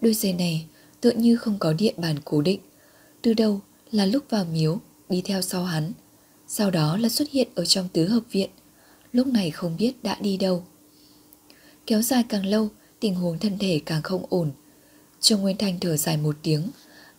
Đôi 0.02 0.14
giày 0.14 0.34
này 0.34 0.66
tựa 1.02 1.12
như 1.12 1.38
không 1.38 1.60
có 1.60 1.74
địa 1.74 1.94
bàn 1.98 2.16
cố 2.26 2.42
định. 2.42 2.60
Từ 3.22 3.34
đâu 3.34 3.62
là 3.92 4.06
lúc 4.06 4.24
vào 4.30 4.46
miếu, 4.46 4.80
đi 5.10 5.22
theo 5.22 5.42
sau 5.42 5.64
hắn. 5.64 5.92
Sau 6.48 6.72
đó 6.72 6.98
là 6.98 7.10
xuất 7.10 7.30
hiện 7.32 7.48
ở 7.56 7.66
trong 7.66 7.88
tứ 7.94 8.08
hợp 8.08 8.24
viện. 8.32 8.50
Lúc 9.14 9.28
này 9.28 9.52
không 9.52 9.78
biết 9.78 10.04
đã 10.04 10.18
đi 10.22 10.38
đâu. 10.38 10.64
Kéo 11.86 12.02
dài 12.02 12.24
càng 12.30 12.46
lâu, 12.46 12.70
tình 13.00 13.16
huống 13.16 13.40
thân 13.40 13.58
thể 13.58 13.82
càng 13.86 14.02
không 14.02 14.26
ổn. 14.30 14.52
Trương 15.20 15.42
Nguyên 15.42 15.58
Thanh 15.58 15.80
thở 15.80 15.98
dài 15.98 16.18
một 16.18 16.36
tiếng, 16.44 16.70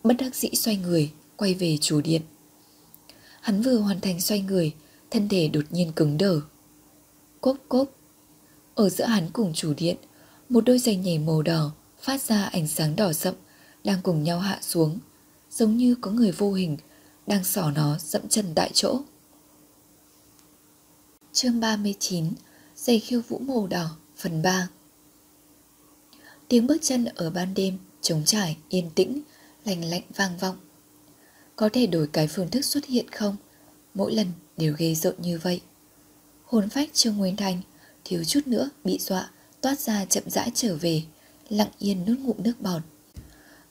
bất 0.05 0.15
đắc 0.19 0.35
dĩ 0.35 0.49
xoay 0.55 0.77
người, 0.77 1.11
quay 1.37 1.55
về 1.55 1.79
chủ 1.81 2.01
điện. 2.01 2.23
Hắn 3.41 3.63
vừa 3.63 3.79
hoàn 3.79 4.01
thành 4.01 4.21
xoay 4.21 4.41
người, 4.41 4.75
thân 5.11 5.29
thể 5.29 5.49
đột 5.49 5.65
nhiên 5.71 5.93
cứng 5.93 6.19
đờ. 6.19 6.41
Cốp 7.41 7.57
cốp. 7.69 7.91
Ở 8.75 8.89
giữa 8.89 9.05
hắn 9.05 9.31
cùng 9.33 9.53
chủ 9.55 9.75
điện, 9.77 9.97
một 10.49 10.65
đôi 10.65 10.79
giày 10.79 10.97
nhảy 10.97 11.19
màu 11.19 11.43
đỏ 11.43 11.71
phát 12.01 12.23
ra 12.23 12.45
ánh 12.45 12.69
sáng 12.69 12.97
đỏ 12.97 13.13
sậm 13.13 13.35
đang 13.85 13.99
cùng 14.03 14.23
nhau 14.23 14.41
hạ 14.41 14.59
xuống, 14.63 14.99
giống 15.51 15.77
như 15.77 15.95
có 16.01 16.11
người 16.11 16.33
vô 16.33 16.53
hình 16.53 16.77
đang 17.27 17.45
xỏ 17.45 17.71
nó 17.71 17.97
dẫm 18.01 18.29
chân 18.29 18.47
tại 18.55 18.71
chỗ. 18.75 19.01
Chương 21.33 21.61
39 21.61 22.33
Giày 22.77 23.01
khiêu 23.01 23.21
vũ 23.29 23.39
màu 23.39 23.67
đỏ 23.67 23.97
phần 24.17 24.43
3 24.43 24.69
Tiếng 26.49 26.67
bước 26.67 26.77
chân 26.83 27.05
ở 27.05 27.31
ban 27.31 27.55
đêm 27.55 27.79
trống 28.01 28.23
trải, 28.25 28.57
yên 28.69 28.91
tĩnh, 28.95 29.21
lành 29.65 29.85
lạnh 29.85 30.03
vang 30.17 30.39
vọng. 30.39 30.57
Có 31.61 31.69
thể 31.73 31.87
đổi 31.87 32.07
cái 32.13 32.27
phương 32.27 32.51
thức 32.51 32.65
xuất 32.65 32.87
hiện 32.87 33.11
không? 33.11 33.37
Mỗi 33.95 34.13
lần 34.13 34.27
đều 34.57 34.75
gây 34.79 34.95
rộn 34.95 35.15
như 35.19 35.39
vậy. 35.39 35.61
Hồn 36.45 36.69
phách 36.69 36.95
Trương 36.95 37.17
Nguyên 37.17 37.37
Thành 37.37 37.63
thiếu 38.05 38.25
chút 38.25 38.47
nữa 38.47 38.71
bị 38.85 38.99
dọa 38.99 39.31
toát 39.61 39.81
ra 39.81 40.05
chậm 40.05 40.23
rãi 40.27 40.51
trở 40.55 40.77
về, 40.77 41.03
lặng 41.49 41.69
yên 41.79 42.05
nuốt 42.07 42.19
ngụm 42.19 42.37
nước 42.39 42.61
bọt. 42.61 42.83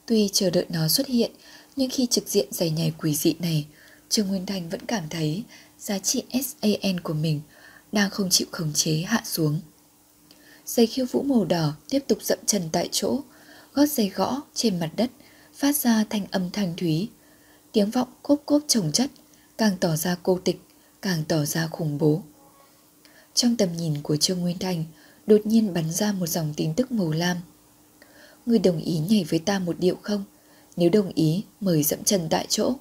Tuy 0.06 0.28
chờ 0.32 0.50
đợi 0.50 0.66
nó 0.68 0.88
xuất 0.88 1.06
hiện, 1.06 1.30
nhưng 1.76 1.90
khi 1.90 2.06
trực 2.06 2.28
diện 2.28 2.48
giày 2.50 2.70
nhảy 2.70 2.92
quỷ 2.98 3.14
dị 3.14 3.34
này, 3.38 3.66
Trương 4.08 4.28
Nguyên 4.28 4.46
Thành 4.46 4.68
vẫn 4.68 4.80
cảm 4.86 5.04
thấy 5.10 5.42
giá 5.78 5.98
trị 5.98 6.22
SAN 6.32 7.00
của 7.02 7.14
mình 7.14 7.40
đang 7.92 8.10
không 8.10 8.30
chịu 8.30 8.48
khống 8.50 8.72
chế 8.72 8.92
hạ 9.06 9.22
xuống. 9.24 9.60
Giày 10.66 10.86
khiêu 10.86 11.06
vũ 11.10 11.22
màu 11.22 11.44
đỏ 11.44 11.72
tiếp 11.88 12.04
tục 12.08 12.18
dậm 12.22 12.38
chân 12.46 12.62
tại 12.72 12.88
chỗ, 12.92 13.20
gót 13.74 13.86
giày 13.86 14.08
gõ 14.08 14.40
trên 14.54 14.80
mặt 14.80 14.90
đất, 14.96 15.10
phát 15.54 15.76
ra 15.76 16.04
thanh 16.10 16.26
âm 16.30 16.50
thanh 16.50 16.74
thúy. 16.76 17.08
Tiếng 17.72 17.90
vọng 17.90 18.08
cốp 18.22 18.42
cốp 18.46 18.62
trồng 18.66 18.92
chất, 18.92 19.10
càng 19.58 19.76
tỏ 19.80 19.96
ra 19.96 20.16
cô 20.22 20.38
tịch, 20.44 20.60
càng 21.02 21.24
tỏ 21.28 21.44
ra 21.44 21.66
khủng 21.66 21.98
bố. 21.98 22.22
Trong 23.34 23.56
tầm 23.56 23.68
nhìn 23.76 24.02
của 24.02 24.16
Trương 24.16 24.40
Nguyên 24.40 24.58
Thành, 24.58 24.84
đột 25.26 25.40
nhiên 25.44 25.74
bắn 25.74 25.92
ra 25.92 26.12
một 26.12 26.26
dòng 26.26 26.54
tin 26.56 26.74
tức 26.74 26.92
màu 26.92 27.10
lam. 27.10 27.36
Người 28.46 28.58
đồng 28.58 28.78
ý 28.80 28.98
nhảy 28.98 29.24
với 29.24 29.38
ta 29.38 29.58
một 29.58 29.76
điệu 29.78 29.96
không? 30.02 30.24
Nếu 30.76 30.90
đồng 30.90 31.12
ý, 31.14 31.44
mời 31.60 31.82
dẫm 31.82 32.04
chân 32.04 32.26
tại 32.30 32.46
chỗ. 32.48 32.74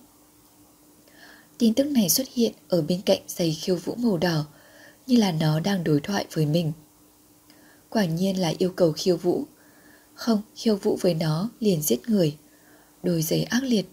Tin 1.58 1.74
tức 1.74 1.84
này 1.84 2.10
xuất 2.10 2.28
hiện 2.34 2.54
ở 2.70 2.82
bên 2.82 3.02
cạnh 3.02 3.22
giày 3.28 3.54
khiêu 3.54 3.76
vũ 3.76 3.96
màu 3.96 4.18
đỏ, 4.18 4.46
như 5.08 5.18
là 5.18 5.32
nó 5.32 5.60
đang 5.60 5.84
đối 5.84 6.00
thoại 6.00 6.26
với 6.34 6.46
mình. 6.46 6.72
Quả 7.90 8.06
nhiên 8.06 8.40
là 8.40 8.54
yêu 8.58 8.70
cầu 8.70 8.92
khiêu 8.92 9.18
vũ. 9.18 9.46
Không, 10.14 10.42
khiêu 10.56 10.76
vũ 10.76 10.98
với 11.02 11.14
nó 11.14 11.50
liền 11.60 11.82
giết 11.82 12.10
người. 12.10 12.38
Đôi 13.04 13.22
giày 13.22 13.44
ác 13.44 13.64
liệt. 13.64 13.86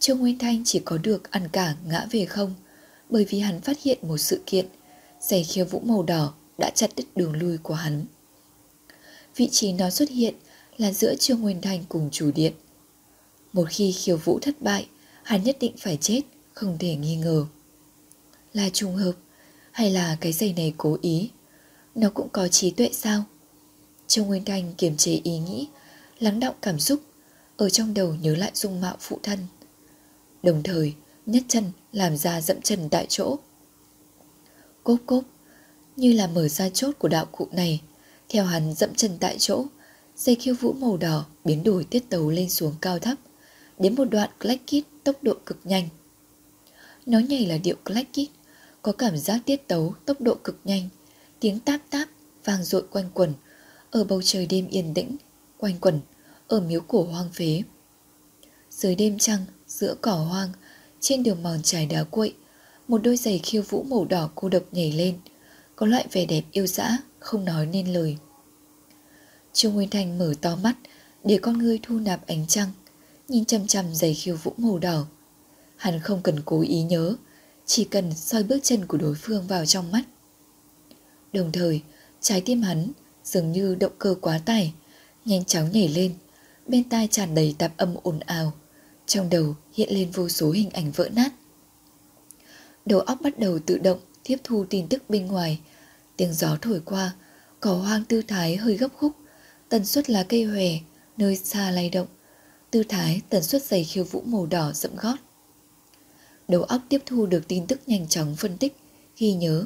Trương 0.00 0.18
Nguyên 0.18 0.38
Thanh 0.38 0.62
chỉ 0.64 0.80
có 0.84 0.98
được 0.98 1.30
ăn 1.30 1.48
cả 1.52 1.74
ngã 1.86 2.06
về 2.10 2.24
không, 2.24 2.54
bởi 3.10 3.24
vì 3.24 3.38
hắn 3.38 3.60
phát 3.60 3.82
hiện 3.82 3.98
một 4.02 4.18
sự 4.18 4.42
kiện, 4.46 4.66
giày 5.20 5.44
khiêu 5.44 5.64
vũ 5.64 5.80
màu 5.80 6.02
đỏ 6.02 6.34
đã 6.58 6.70
chặt 6.74 6.90
đứt 6.96 7.04
đường 7.16 7.36
lui 7.36 7.58
của 7.58 7.74
hắn. 7.74 8.04
Vị 9.36 9.48
trí 9.52 9.72
nó 9.72 9.90
xuất 9.90 10.10
hiện 10.10 10.34
là 10.76 10.92
giữa 10.92 11.14
Trương 11.14 11.40
Nguyên 11.40 11.60
Thanh 11.60 11.84
cùng 11.88 12.08
chủ 12.12 12.30
điện. 12.34 12.52
Một 13.52 13.64
khi 13.70 13.92
khiêu 13.92 14.16
vũ 14.16 14.38
thất 14.42 14.62
bại, 14.62 14.86
hắn 15.22 15.44
nhất 15.44 15.56
định 15.60 15.72
phải 15.78 15.98
chết, 16.00 16.20
không 16.52 16.78
thể 16.78 16.94
nghi 16.94 17.16
ngờ. 17.16 17.46
Là 18.52 18.68
trùng 18.72 18.96
hợp, 18.96 19.14
hay 19.72 19.90
là 19.90 20.16
cái 20.20 20.32
giày 20.32 20.52
này 20.52 20.74
cố 20.76 20.98
ý? 21.02 21.30
Nó 21.94 22.10
cũng 22.10 22.28
có 22.28 22.48
trí 22.48 22.70
tuệ 22.70 22.90
sao? 22.92 23.24
Trương 24.06 24.26
Nguyên 24.26 24.44
Thanh 24.44 24.74
kiềm 24.74 24.96
chế 24.96 25.20
ý 25.24 25.38
nghĩ, 25.38 25.68
lắng 26.18 26.40
động 26.40 26.54
cảm 26.62 26.78
xúc, 26.78 27.00
ở 27.56 27.70
trong 27.70 27.94
đầu 27.94 28.14
nhớ 28.14 28.36
lại 28.36 28.50
dung 28.54 28.80
mạo 28.80 28.96
phụ 29.00 29.18
thân. 29.22 29.38
Đồng 30.42 30.62
thời, 30.62 30.94
nhấc 31.26 31.42
chân 31.48 31.64
làm 31.92 32.16
ra 32.16 32.40
dậm 32.40 32.60
chân 32.62 32.88
tại 32.90 33.06
chỗ. 33.08 33.36
Cốp 34.84 34.98
cốp, 35.06 35.24
như 35.96 36.12
là 36.12 36.26
mở 36.26 36.48
ra 36.48 36.68
chốt 36.68 36.92
của 36.98 37.08
đạo 37.08 37.26
cụ 37.32 37.48
này, 37.52 37.80
theo 38.28 38.44
hắn 38.44 38.74
dậm 38.74 38.94
chân 38.94 39.16
tại 39.20 39.36
chỗ, 39.38 39.64
dây 40.16 40.34
khiêu 40.34 40.54
vũ 40.54 40.72
màu 40.72 40.96
đỏ 40.96 41.26
biến 41.44 41.62
đổi 41.64 41.84
tiết 41.84 42.08
tấu 42.08 42.30
lên 42.30 42.50
xuống 42.50 42.74
cao 42.80 42.98
thấp, 42.98 43.18
đến 43.78 43.94
một 43.94 44.04
đoạn 44.04 44.30
clack 44.40 44.66
kit 44.66 45.04
tốc 45.04 45.22
độ 45.22 45.34
cực 45.46 45.58
nhanh. 45.64 45.88
Nó 47.06 47.18
nhảy 47.18 47.46
là 47.46 47.58
điệu 47.58 47.76
clack 47.84 48.12
kit, 48.12 48.30
có 48.82 48.92
cảm 48.92 49.16
giác 49.16 49.40
tiết 49.46 49.68
tấu 49.68 49.94
tốc 50.06 50.20
độ 50.20 50.34
cực 50.44 50.56
nhanh, 50.64 50.88
tiếng 51.40 51.60
táp 51.60 51.80
táp 51.90 52.08
vang 52.44 52.64
dội 52.64 52.82
quanh 52.90 53.10
quẩn 53.14 53.32
ở 53.90 54.04
bầu 54.04 54.22
trời 54.24 54.46
đêm 54.46 54.68
yên 54.68 54.94
tĩnh, 54.94 55.16
quanh 55.58 55.78
quẩn 55.80 56.00
ở 56.48 56.60
miếu 56.60 56.80
cổ 56.80 57.02
hoang 57.02 57.30
phế. 57.32 57.62
Dưới 58.70 58.94
đêm 58.94 59.18
trăng, 59.18 59.44
giữa 59.80 59.94
cỏ 60.00 60.14
hoang, 60.14 60.48
trên 61.00 61.22
đường 61.22 61.42
mòn 61.42 61.62
trải 61.62 61.86
đá 61.86 62.04
cuội, 62.04 62.34
một 62.88 63.02
đôi 63.02 63.16
giày 63.16 63.38
khiêu 63.38 63.62
vũ 63.62 63.82
màu 63.82 64.04
đỏ 64.04 64.30
cô 64.34 64.48
độc 64.48 64.62
nhảy 64.72 64.92
lên, 64.92 65.18
có 65.76 65.86
loại 65.86 66.06
vẻ 66.12 66.24
đẹp 66.24 66.42
yêu 66.52 66.66
dã, 66.66 66.98
không 67.18 67.44
nói 67.44 67.66
nên 67.66 67.92
lời. 67.92 68.16
Trương 69.52 69.74
Nguyên 69.74 69.90
Thành 69.90 70.18
mở 70.18 70.34
to 70.40 70.56
mắt 70.56 70.76
để 71.24 71.38
con 71.42 71.58
ngươi 71.58 71.78
thu 71.82 71.98
nạp 71.98 72.26
ánh 72.26 72.46
trăng, 72.46 72.68
nhìn 73.28 73.44
chăm 73.44 73.66
chăm 73.66 73.94
giày 73.94 74.14
khiêu 74.14 74.36
vũ 74.36 74.54
màu 74.56 74.78
đỏ. 74.78 75.06
Hắn 75.76 76.00
không 76.00 76.22
cần 76.22 76.40
cố 76.44 76.60
ý 76.60 76.82
nhớ, 76.82 77.16
chỉ 77.66 77.84
cần 77.84 78.14
soi 78.14 78.42
bước 78.42 78.58
chân 78.62 78.86
của 78.86 78.98
đối 78.98 79.14
phương 79.14 79.46
vào 79.46 79.66
trong 79.66 79.92
mắt. 79.92 80.02
Đồng 81.32 81.52
thời, 81.52 81.82
trái 82.20 82.40
tim 82.40 82.62
hắn 82.62 82.88
dường 83.24 83.52
như 83.52 83.74
động 83.74 83.92
cơ 83.98 84.14
quá 84.20 84.40
tải, 84.44 84.72
nhanh 85.24 85.44
chóng 85.44 85.72
nhảy 85.72 85.88
lên, 85.88 86.14
bên 86.66 86.88
tai 86.88 87.08
tràn 87.10 87.34
đầy 87.34 87.54
tạp 87.58 87.76
âm 87.76 87.94
ồn 88.02 88.20
ào, 88.20 88.52
trong 89.10 89.30
đầu 89.30 89.54
hiện 89.72 89.88
lên 89.92 90.10
vô 90.10 90.28
số 90.28 90.50
hình 90.50 90.70
ảnh 90.70 90.90
vỡ 90.90 91.08
nát. 91.08 91.32
Đầu 92.86 93.00
óc 93.00 93.18
bắt 93.20 93.38
đầu 93.38 93.58
tự 93.58 93.78
động 93.78 93.98
tiếp 94.22 94.36
thu 94.44 94.64
tin 94.70 94.88
tức 94.88 95.02
bên 95.10 95.26
ngoài, 95.26 95.60
tiếng 96.16 96.32
gió 96.32 96.58
thổi 96.60 96.80
qua, 96.84 97.12
cỏ 97.60 97.74
hoang 97.74 98.04
tư 98.04 98.22
thái 98.22 98.56
hơi 98.56 98.76
gấp 98.76 98.88
khúc, 98.96 99.12
tần 99.68 99.86
suất 99.86 100.10
là 100.10 100.22
cây 100.22 100.44
hòe, 100.44 100.68
nơi 101.16 101.36
xa 101.36 101.70
lay 101.70 101.90
động, 101.90 102.06
tư 102.70 102.82
thái 102.88 103.20
tần 103.28 103.42
suất 103.42 103.62
giày 103.62 103.84
khiêu 103.84 104.04
vũ 104.04 104.22
màu 104.26 104.46
đỏ 104.46 104.72
rậm 104.72 104.96
gót. 104.96 105.16
Đầu 106.48 106.62
óc 106.62 106.80
tiếp 106.88 107.02
thu 107.06 107.26
được 107.26 107.48
tin 107.48 107.66
tức 107.66 107.80
nhanh 107.86 108.08
chóng 108.08 108.36
phân 108.36 108.58
tích, 108.58 108.76
ghi 109.18 109.32
nhớ. 109.32 109.64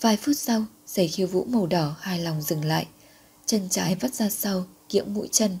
Vài 0.00 0.16
phút 0.16 0.36
sau, 0.36 0.64
giày 0.86 1.08
khiêu 1.08 1.26
vũ 1.26 1.44
màu 1.44 1.66
đỏ 1.66 1.96
hài 2.00 2.18
lòng 2.18 2.42
dừng 2.42 2.64
lại, 2.64 2.86
chân 3.46 3.68
trái 3.70 3.94
vắt 3.94 4.14
ra 4.14 4.30
sau, 4.30 4.66
kiễng 4.88 5.14
mũi 5.14 5.28
chân. 5.32 5.58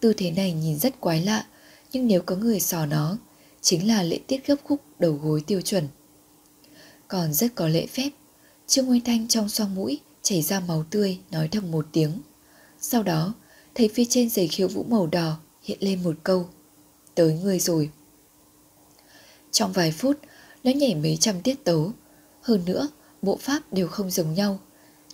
Tư 0.00 0.12
thế 0.12 0.30
này 0.30 0.52
nhìn 0.52 0.78
rất 0.78 1.00
quái 1.00 1.24
lạ, 1.24 1.46
nhưng 1.92 2.06
nếu 2.06 2.22
có 2.22 2.36
người 2.36 2.60
sò 2.60 2.86
nó, 2.86 3.18
chính 3.60 3.88
là 3.88 4.02
lễ 4.02 4.18
tiết 4.26 4.46
gấp 4.46 4.56
khúc 4.64 4.80
đầu 4.98 5.12
gối 5.12 5.42
tiêu 5.46 5.60
chuẩn. 5.60 5.88
Còn 7.08 7.32
rất 7.32 7.54
có 7.54 7.68
lễ 7.68 7.86
phép, 7.86 8.10
Trương 8.66 8.86
Nguyên 8.86 9.04
Thanh 9.04 9.28
trong 9.28 9.48
xoang 9.48 9.74
mũi 9.74 10.00
chảy 10.22 10.42
ra 10.42 10.60
máu 10.60 10.84
tươi 10.90 11.18
nói 11.30 11.48
thầm 11.48 11.70
một 11.70 11.86
tiếng. 11.92 12.12
Sau 12.80 13.02
đó, 13.02 13.34
thấy 13.74 13.90
phía 13.94 14.04
trên 14.04 14.30
giày 14.30 14.48
khiêu 14.48 14.68
vũ 14.68 14.84
màu 14.88 15.06
đỏ 15.06 15.38
hiện 15.62 15.78
lên 15.80 16.02
một 16.02 16.16
câu. 16.22 16.48
Tới 17.14 17.38
người 17.42 17.58
rồi. 17.58 17.90
Trong 19.50 19.72
vài 19.72 19.92
phút, 19.92 20.18
nó 20.64 20.70
nhảy 20.70 20.94
mấy 20.94 21.16
trăm 21.16 21.42
tiết 21.42 21.64
tấu. 21.64 21.92
Hơn 22.42 22.64
nữa, 22.64 22.88
bộ 23.22 23.36
pháp 23.40 23.72
đều 23.72 23.88
không 23.88 24.10
giống 24.10 24.34
nhau. 24.34 24.58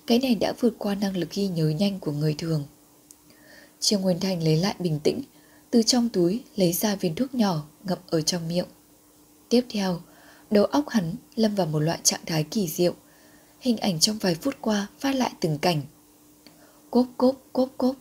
Cái 0.07 0.19
này 0.19 0.35
đã 0.35 0.53
vượt 0.61 0.75
qua 0.79 0.95
năng 0.95 1.17
lực 1.17 1.31
ghi 1.33 1.49
nhớ 1.49 1.69
nhanh 1.69 2.01
của 2.01 2.12
người 2.12 2.35
thường. 2.39 2.65
Trương 3.81 4.01
Nguyên 4.01 4.21
Thanh 4.21 4.43
lấy 4.43 4.57
lại 4.57 4.75
bình 4.79 5.01
tĩnh, 5.05 5.23
từ 5.77 5.83
trong 5.83 6.09
túi 6.09 6.43
lấy 6.57 6.73
ra 6.73 6.95
viên 6.95 7.15
thuốc 7.15 7.35
nhỏ 7.35 7.65
ngậm 7.85 7.99
ở 8.07 8.21
trong 8.21 8.49
miệng. 8.49 8.67
Tiếp 9.49 9.65
theo, 9.71 10.01
đầu 10.51 10.65
óc 10.65 10.89
hắn 10.89 11.15
lâm 11.35 11.55
vào 11.55 11.67
một 11.67 11.79
loại 11.79 11.99
trạng 12.03 12.21
thái 12.27 12.45
kỳ 12.45 12.69
diệu. 12.69 12.95
Hình 13.61 13.77
ảnh 13.77 14.01
trong 14.01 14.19
vài 14.19 14.35
phút 14.35 14.55
qua 14.61 14.87
phát 14.99 15.15
lại 15.15 15.33
từng 15.41 15.59
cảnh. 15.59 15.83
Cốp 16.91 17.07
cốp 17.17 17.37
cốp 17.53 17.69
cốp. 17.79 17.97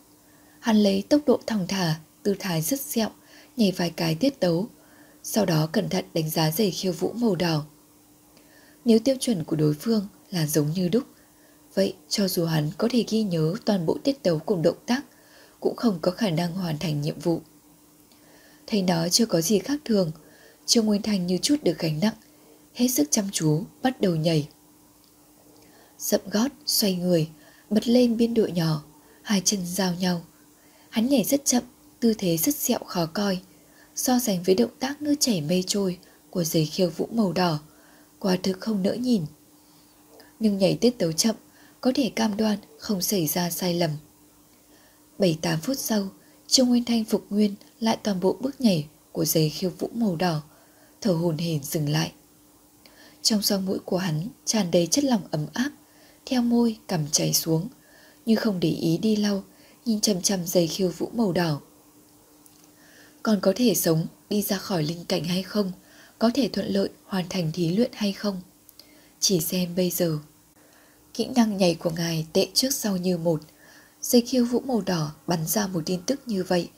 Hắn 0.59 0.77
lấy 0.77 1.03
tốc 1.09 1.21
độ 1.25 1.39
thong 1.47 1.67
thả, 1.67 1.95
tư 2.23 2.35
thái 2.39 2.61
rất 2.61 2.79
dẹo, 2.79 3.09
nhảy 3.57 3.71
vài 3.71 3.89
cái 3.89 4.15
tiết 4.15 4.39
tấu. 4.39 4.67
Sau 5.23 5.45
đó 5.45 5.67
cẩn 5.71 5.89
thận 5.89 6.05
đánh 6.13 6.29
giá 6.29 6.51
giày 6.51 6.71
khiêu 6.71 6.91
vũ 6.91 7.13
màu 7.13 7.35
đỏ. 7.35 7.65
Nếu 8.85 8.99
tiêu 8.99 9.15
chuẩn 9.19 9.43
của 9.43 9.55
đối 9.55 9.73
phương 9.73 10.07
là 10.31 10.45
giống 10.45 10.71
như 10.71 10.89
đúc, 10.89 11.03
vậy 11.73 11.95
cho 12.09 12.27
dù 12.27 12.45
hắn 12.45 12.71
có 12.77 12.87
thể 12.91 13.05
ghi 13.09 13.23
nhớ 13.23 13.55
toàn 13.65 13.85
bộ 13.85 13.97
tiết 14.03 14.23
tấu 14.23 14.39
cùng 14.39 14.61
động 14.61 14.77
tác, 14.85 15.01
cũng 15.59 15.75
không 15.75 15.99
có 16.01 16.11
khả 16.11 16.29
năng 16.29 16.53
hoàn 16.53 16.77
thành 16.77 17.01
nhiệm 17.01 17.19
vụ. 17.19 17.41
Thấy 18.67 18.81
nó 18.81 19.09
chưa 19.09 19.25
có 19.25 19.41
gì 19.41 19.59
khác 19.59 19.79
thường, 19.85 20.11
Trương 20.65 20.85
Nguyên 20.85 21.01
Thành 21.01 21.27
như 21.27 21.37
chút 21.41 21.55
được 21.63 21.79
gánh 21.79 21.99
nặng, 21.99 22.13
hết 22.73 22.87
sức 22.87 23.07
chăm 23.11 23.25
chú, 23.31 23.63
bắt 23.81 24.01
đầu 24.01 24.15
nhảy. 24.15 24.47
Dậm 25.99 26.21
gót, 26.31 26.51
xoay 26.65 26.95
người, 26.95 27.29
bật 27.69 27.87
lên 27.87 28.17
biên 28.17 28.33
độ 28.33 28.47
nhỏ, 28.53 28.83
hai 29.21 29.41
chân 29.45 29.59
giao 29.65 29.93
nhau. 29.93 30.21
Hắn 30.89 31.09
nhảy 31.09 31.23
rất 31.23 31.45
chậm, 31.45 31.63
tư 31.99 32.13
thế 32.17 32.37
rất 32.37 32.55
sẹo 32.55 32.79
khó 32.79 33.05
coi, 33.05 33.39
so 33.95 34.19
sánh 34.19 34.43
với 34.43 34.55
động 34.55 34.71
tác 34.79 35.01
nước 35.01 35.15
chảy 35.19 35.41
mây 35.41 35.63
trôi 35.67 35.97
của 36.29 36.43
giấy 36.43 36.65
khiêu 36.65 36.89
vũ 36.89 37.07
màu 37.11 37.33
đỏ, 37.33 37.59
quả 38.19 38.37
thực 38.43 38.59
không 38.59 38.83
nỡ 38.83 38.93
nhìn. 38.93 39.25
Nhưng 40.39 40.57
nhảy 40.57 40.77
tiết 40.81 40.97
tấu 40.97 41.11
chậm, 41.11 41.35
có 41.81 41.91
thể 41.95 42.11
cam 42.15 42.37
đoan 42.37 42.57
không 42.79 43.01
xảy 43.01 43.27
ra 43.27 43.49
sai 43.49 43.73
lầm. 43.73 43.91
7-8 45.19 45.57
phút 45.57 45.79
sau, 45.79 46.09
Trương 46.47 46.69
Nguyên 46.69 46.83
Thanh 46.83 47.03
phục 47.03 47.25
nguyên 47.29 47.55
lại 47.85 47.97
toàn 48.03 48.19
bộ 48.19 48.37
bước 48.41 48.61
nhảy 48.61 48.87
của 49.11 49.25
giấy 49.25 49.49
khiêu 49.49 49.69
vũ 49.79 49.89
màu 49.93 50.15
đỏ, 50.15 50.41
thở 51.01 51.11
hồn 51.11 51.37
hển 51.37 51.63
dừng 51.63 51.89
lại. 51.89 52.11
Trong 53.21 53.41
xoang 53.41 53.65
mũi 53.65 53.79
của 53.85 53.97
hắn 53.97 54.27
tràn 54.45 54.71
đầy 54.71 54.87
chất 54.87 55.03
lỏng 55.03 55.21
ấm 55.31 55.45
áp, 55.53 55.71
theo 56.25 56.41
môi 56.41 56.77
cầm 56.87 57.07
chảy 57.11 57.33
xuống, 57.33 57.67
như 58.25 58.35
không 58.35 58.59
để 58.59 58.69
ý 58.69 58.97
đi 58.97 59.15
lau, 59.15 59.43
nhìn 59.85 60.01
chằm 60.01 60.21
chằm 60.21 60.45
giày 60.45 60.67
khiêu 60.67 60.89
vũ 60.89 61.09
màu 61.13 61.33
đỏ. 61.33 61.61
Còn 63.23 63.39
có 63.41 63.53
thể 63.55 63.75
sống 63.75 64.05
đi 64.29 64.41
ra 64.41 64.57
khỏi 64.57 64.83
linh 64.83 65.05
cảnh 65.05 65.23
hay 65.23 65.43
không, 65.43 65.71
có 66.19 66.31
thể 66.33 66.49
thuận 66.53 66.67
lợi 66.67 66.89
hoàn 67.05 67.25
thành 67.29 67.51
thí 67.51 67.75
luyện 67.75 67.91
hay 67.93 68.13
không. 68.13 68.41
Chỉ 69.19 69.39
xem 69.39 69.75
bây 69.75 69.89
giờ. 69.89 70.19
Kỹ 71.13 71.27
năng 71.35 71.57
nhảy 71.57 71.75
của 71.75 71.89
ngài 71.89 72.27
tệ 72.33 72.47
trước 72.53 72.73
sau 72.73 72.97
như 72.97 73.17
một, 73.17 73.41
dây 74.01 74.21
khiêu 74.21 74.45
vũ 74.45 74.59
màu 74.59 74.81
đỏ 74.81 75.11
bắn 75.27 75.47
ra 75.47 75.67
một 75.67 75.81
tin 75.85 76.01
tức 76.05 76.21
như 76.25 76.43
vậy. 76.43 76.69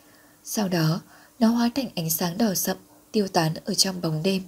Sau 0.50 0.68
đó, 0.68 1.02
nó 1.40 1.48
hóa 1.48 1.70
thành 1.76 1.90
ánh 1.96 2.10
sáng 2.10 2.38
đỏ 2.38 2.54
sậm, 2.54 2.78
tiêu 3.12 3.28
tán 3.28 3.54
ở 3.66 3.74
trong 3.74 4.02
bóng 4.02 4.24
đêm. 4.24 4.44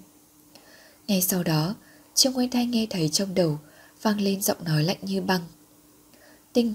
Ngay 1.07 1.21
sau 1.21 1.43
đó, 1.43 1.75
Trương 2.15 2.33
Nguyên 2.33 2.49
Thanh 2.49 2.71
nghe 2.71 2.87
thấy 2.89 3.09
trong 3.09 3.35
đầu 3.35 3.59
vang 4.01 4.21
lên 4.21 4.41
giọng 4.41 4.63
nói 4.63 4.83
lạnh 4.83 4.97
như 5.01 5.21
băng. 5.21 5.41
Tinh, 6.53 6.73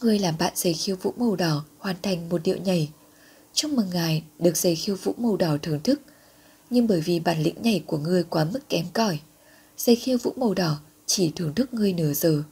người 0.00 0.18
làm 0.18 0.34
bạn 0.38 0.52
giày 0.56 0.74
khiêu 0.74 0.96
vũ 0.96 1.14
màu 1.16 1.36
đỏ 1.36 1.64
hoàn 1.78 1.96
thành 2.02 2.28
một 2.28 2.40
điệu 2.44 2.56
nhảy. 2.56 2.90
Chúc 3.52 3.70
mừng 3.70 3.90
ngài 3.90 4.22
được 4.38 4.56
giày 4.56 4.76
khiêu 4.76 4.96
vũ 4.96 5.14
màu 5.18 5.36
đỏ 5.36 5.56
thưởng 5.62 5.80
thức. 5.80 6.00
Nhưng 6.70 6.86
bởi 6.86 7.00
vì 7.00 7.20
bản 7.20 7.42
lĩnh 7.42 7.62
nhảy 7.62 7.82
của 7.86 7.98
ngươi 7.98 8.24
quá 8.24 8.44
mức 8.44 8.68
kém 8.68 8.86
cỏi, 8.92 9.20
giày 9.76 9.96
khiêu 9.96 10.18
vũ 10.18 10.32
màu 10.36 10.54
đỏ 10.54 10.78
chỉ 11.06 11.32
thưởng 11.36 11.54
thức 11.54 11.74
ngươi 11.74 11.92
nửa 11.92 12.12
giờ. 12.12 12.42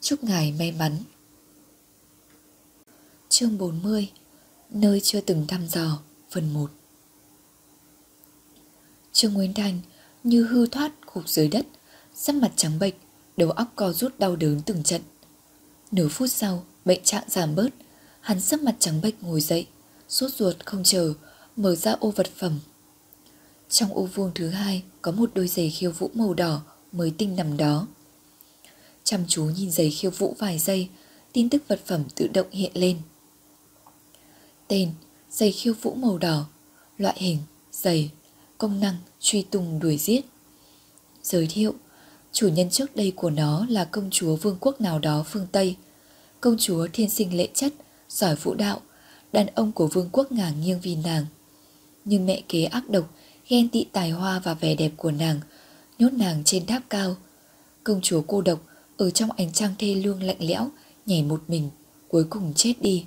Chúc 0.00 0.24
ngài 0.24 0.52
may 0.58 0.72
mắn. 0.72 0.96
Chương 3.28 3.58
40 3.58 4.08
Nơi 4.76 5.00
chưa 5.00 5.20
từng 5.20 5.46
thăm 5.46 5.66
dò, 5.68 5.98
Phần 6.30 6.52
1 6.52 6.70
Trương 9.12 9.34
Nguyên 9.34 9.54
Thành 9.54 9.80
như 10.24 10.44
hư 10.44 10.66
thoát 10.66 10.92
gục 11.14 11.28
dưới 11.28 11.48
đất, 11.48 11.66
Sắc 12.14 12.34
mặt 12.34 12.52
trắng 12.56 12.78
bệch, 12.78 12.94
Đầu 13.36 13.50
óc 13.50 13.72
co 13.76 13.92
rút 13.92 14.18
đau 14.18 14.36
đớn 14.36 14.60
từng 14.66 14.82
trận. 14.82 15.02
Nửa 15.92 16.08
phút 16.08 16.30
sau, 16.30 16.64
bệnh 16.84 17.04
trạng 17.04 17.24
giảm 17.28 17.54
bớt, 17.54 17.68
Hắn 18.20 18.40
sắc 18.40 18.62
mặt 18.62 18.76
trắng 18.78 19.00
bệch 19.00 19.22
ngồi 19.22 19.40
dậy, 19.40 19.66
Sốt 20.08 20.30
ruột 20.30 20.56
không 20.64 20.84
chờ, 20.84 21.14
Mở 21.56 21.74
ra 21.74 21.92
ô 21.92 22.10
vật 22.10 22.28
phẩm. 22.36 22.58
Trong 23.68 23.94
ô 23.94 24.02
vuông 24.14 24.30
thứ 24.34 24.48
hai 24.48 24.82
Có 25.02 25.12
một 25.12 25.30
đôi 25.34 25.48
giày 25.48 25.70
khiêu 25.70 25.90
vũ 25.90 26.10
màu 26.14 26.34
đỏ 26.34 26.62
Mới 26.92 27.12
tinh 27.18 27.36
nằm 27.36 27.56
đó. 27.56 27.86
Chăm 29.04 29.24
chú 29.28 29.44
nhìn 29.44 29.70
giày 29.70 29.90
khiêu 29.90 30.10
vũ 30.10 30.34
vài 30.38 30.58
giây, 30.58 30.88
Tin 31.32 31.50
tức 31.50 31.62
vật 31.68 31.80
phẩm 31.86 32.04
tự 32.14 32.28
động 32.28 32.50
hiện 32.50 32.72
lên. 32.74 32.98
Tên, 34.68 34.90
giày 35.30 35.52
khiêu 35.52 35.74
vũ 35.82 35.94
màu 35.94 36.18
đỏ, 36.18 36.46
loại 36.98 37.16
hình, 37.18 37.38
giày, 37.72 38.10
công 38.58 38.80
năng, 38.80 38.96
truy 39.20 39.42
tung 39.42 39.80
đuổi 39.80 39.98
giết. 39.98 40.20
Giới 41.22 41.46
thiệu, 41.50 41.74
chủ 42.32 42.48
nhân 42.48 42.70
trước 42.70 42.96
đây 42.96 43.12
của 43.16 43.30
nó 43.30 43.66
là 43.68 43.84
công 43.84 44.10
chúa 44.10 44.36
vương 44.36 44.56
quốc 44.60 44.80
nào 44.80 44.98
đó 44.98 45.24
phương 45.26 45.46
Tây. 45.52 45.76
Công 46.40 46.56
chúa 46.58 46.88
thiên 46.92 47.10
sinh 47.10 47.36
lệ 47.36 47.48
chất, 47.54 47.72
giỏi 48.08 48.36
vũ 48.36 48.54
đạo, 48.54 48.80
đàn 49.32 49.46
ông 49.46 49.72
của 49.72 49.86
vương 49.86 50.08
quốc 50.12 50.32
ngả 50.32 50.50
nghiêng 50.50 50.80
vì 50.80 50.96
nàng. 50.96 51.26
Nhưng 52.04 52.26
mẹ 52.26 52.42
kế 52.48 52.64
ác 52.64 52.90
độc, 52.90 53.10
ghen 53.48 53.68
tị 53.68 53.84
tài 53.92 54.10
hoa 54.10 54.38
và 54.38 54.54
vẻ 54.54 54.74
đẹp 54.74 54.92
của 54.96 55.10
nàng, 55.10 55.40
nhốt 55.98 56.12
nàng 56.12 56.42
trên 56.44 56.66
tháp 56.66 56.82
cao. 56.90 57.16
Công 57.84 58.00
chúa 58.00 58.22
cô 58.26 58.40
độc, 58.40 58.60
ở 58.96 59.10
trong 59.10 59.30
ánh 59.30 59.52
trăng 59.52 59.74
thê 59.78 59.94
lương 59.94 60.22
lạnh 60.22 60.36
lẽo, 60.40 60.68
nhảy 61.06 61.22
một 61.22 61.42
mình, 61.48 61.70
cuối 62.08 62.24
cùng 62.30 62.52
chết 62.54 62.74
đi. 62.80 63.04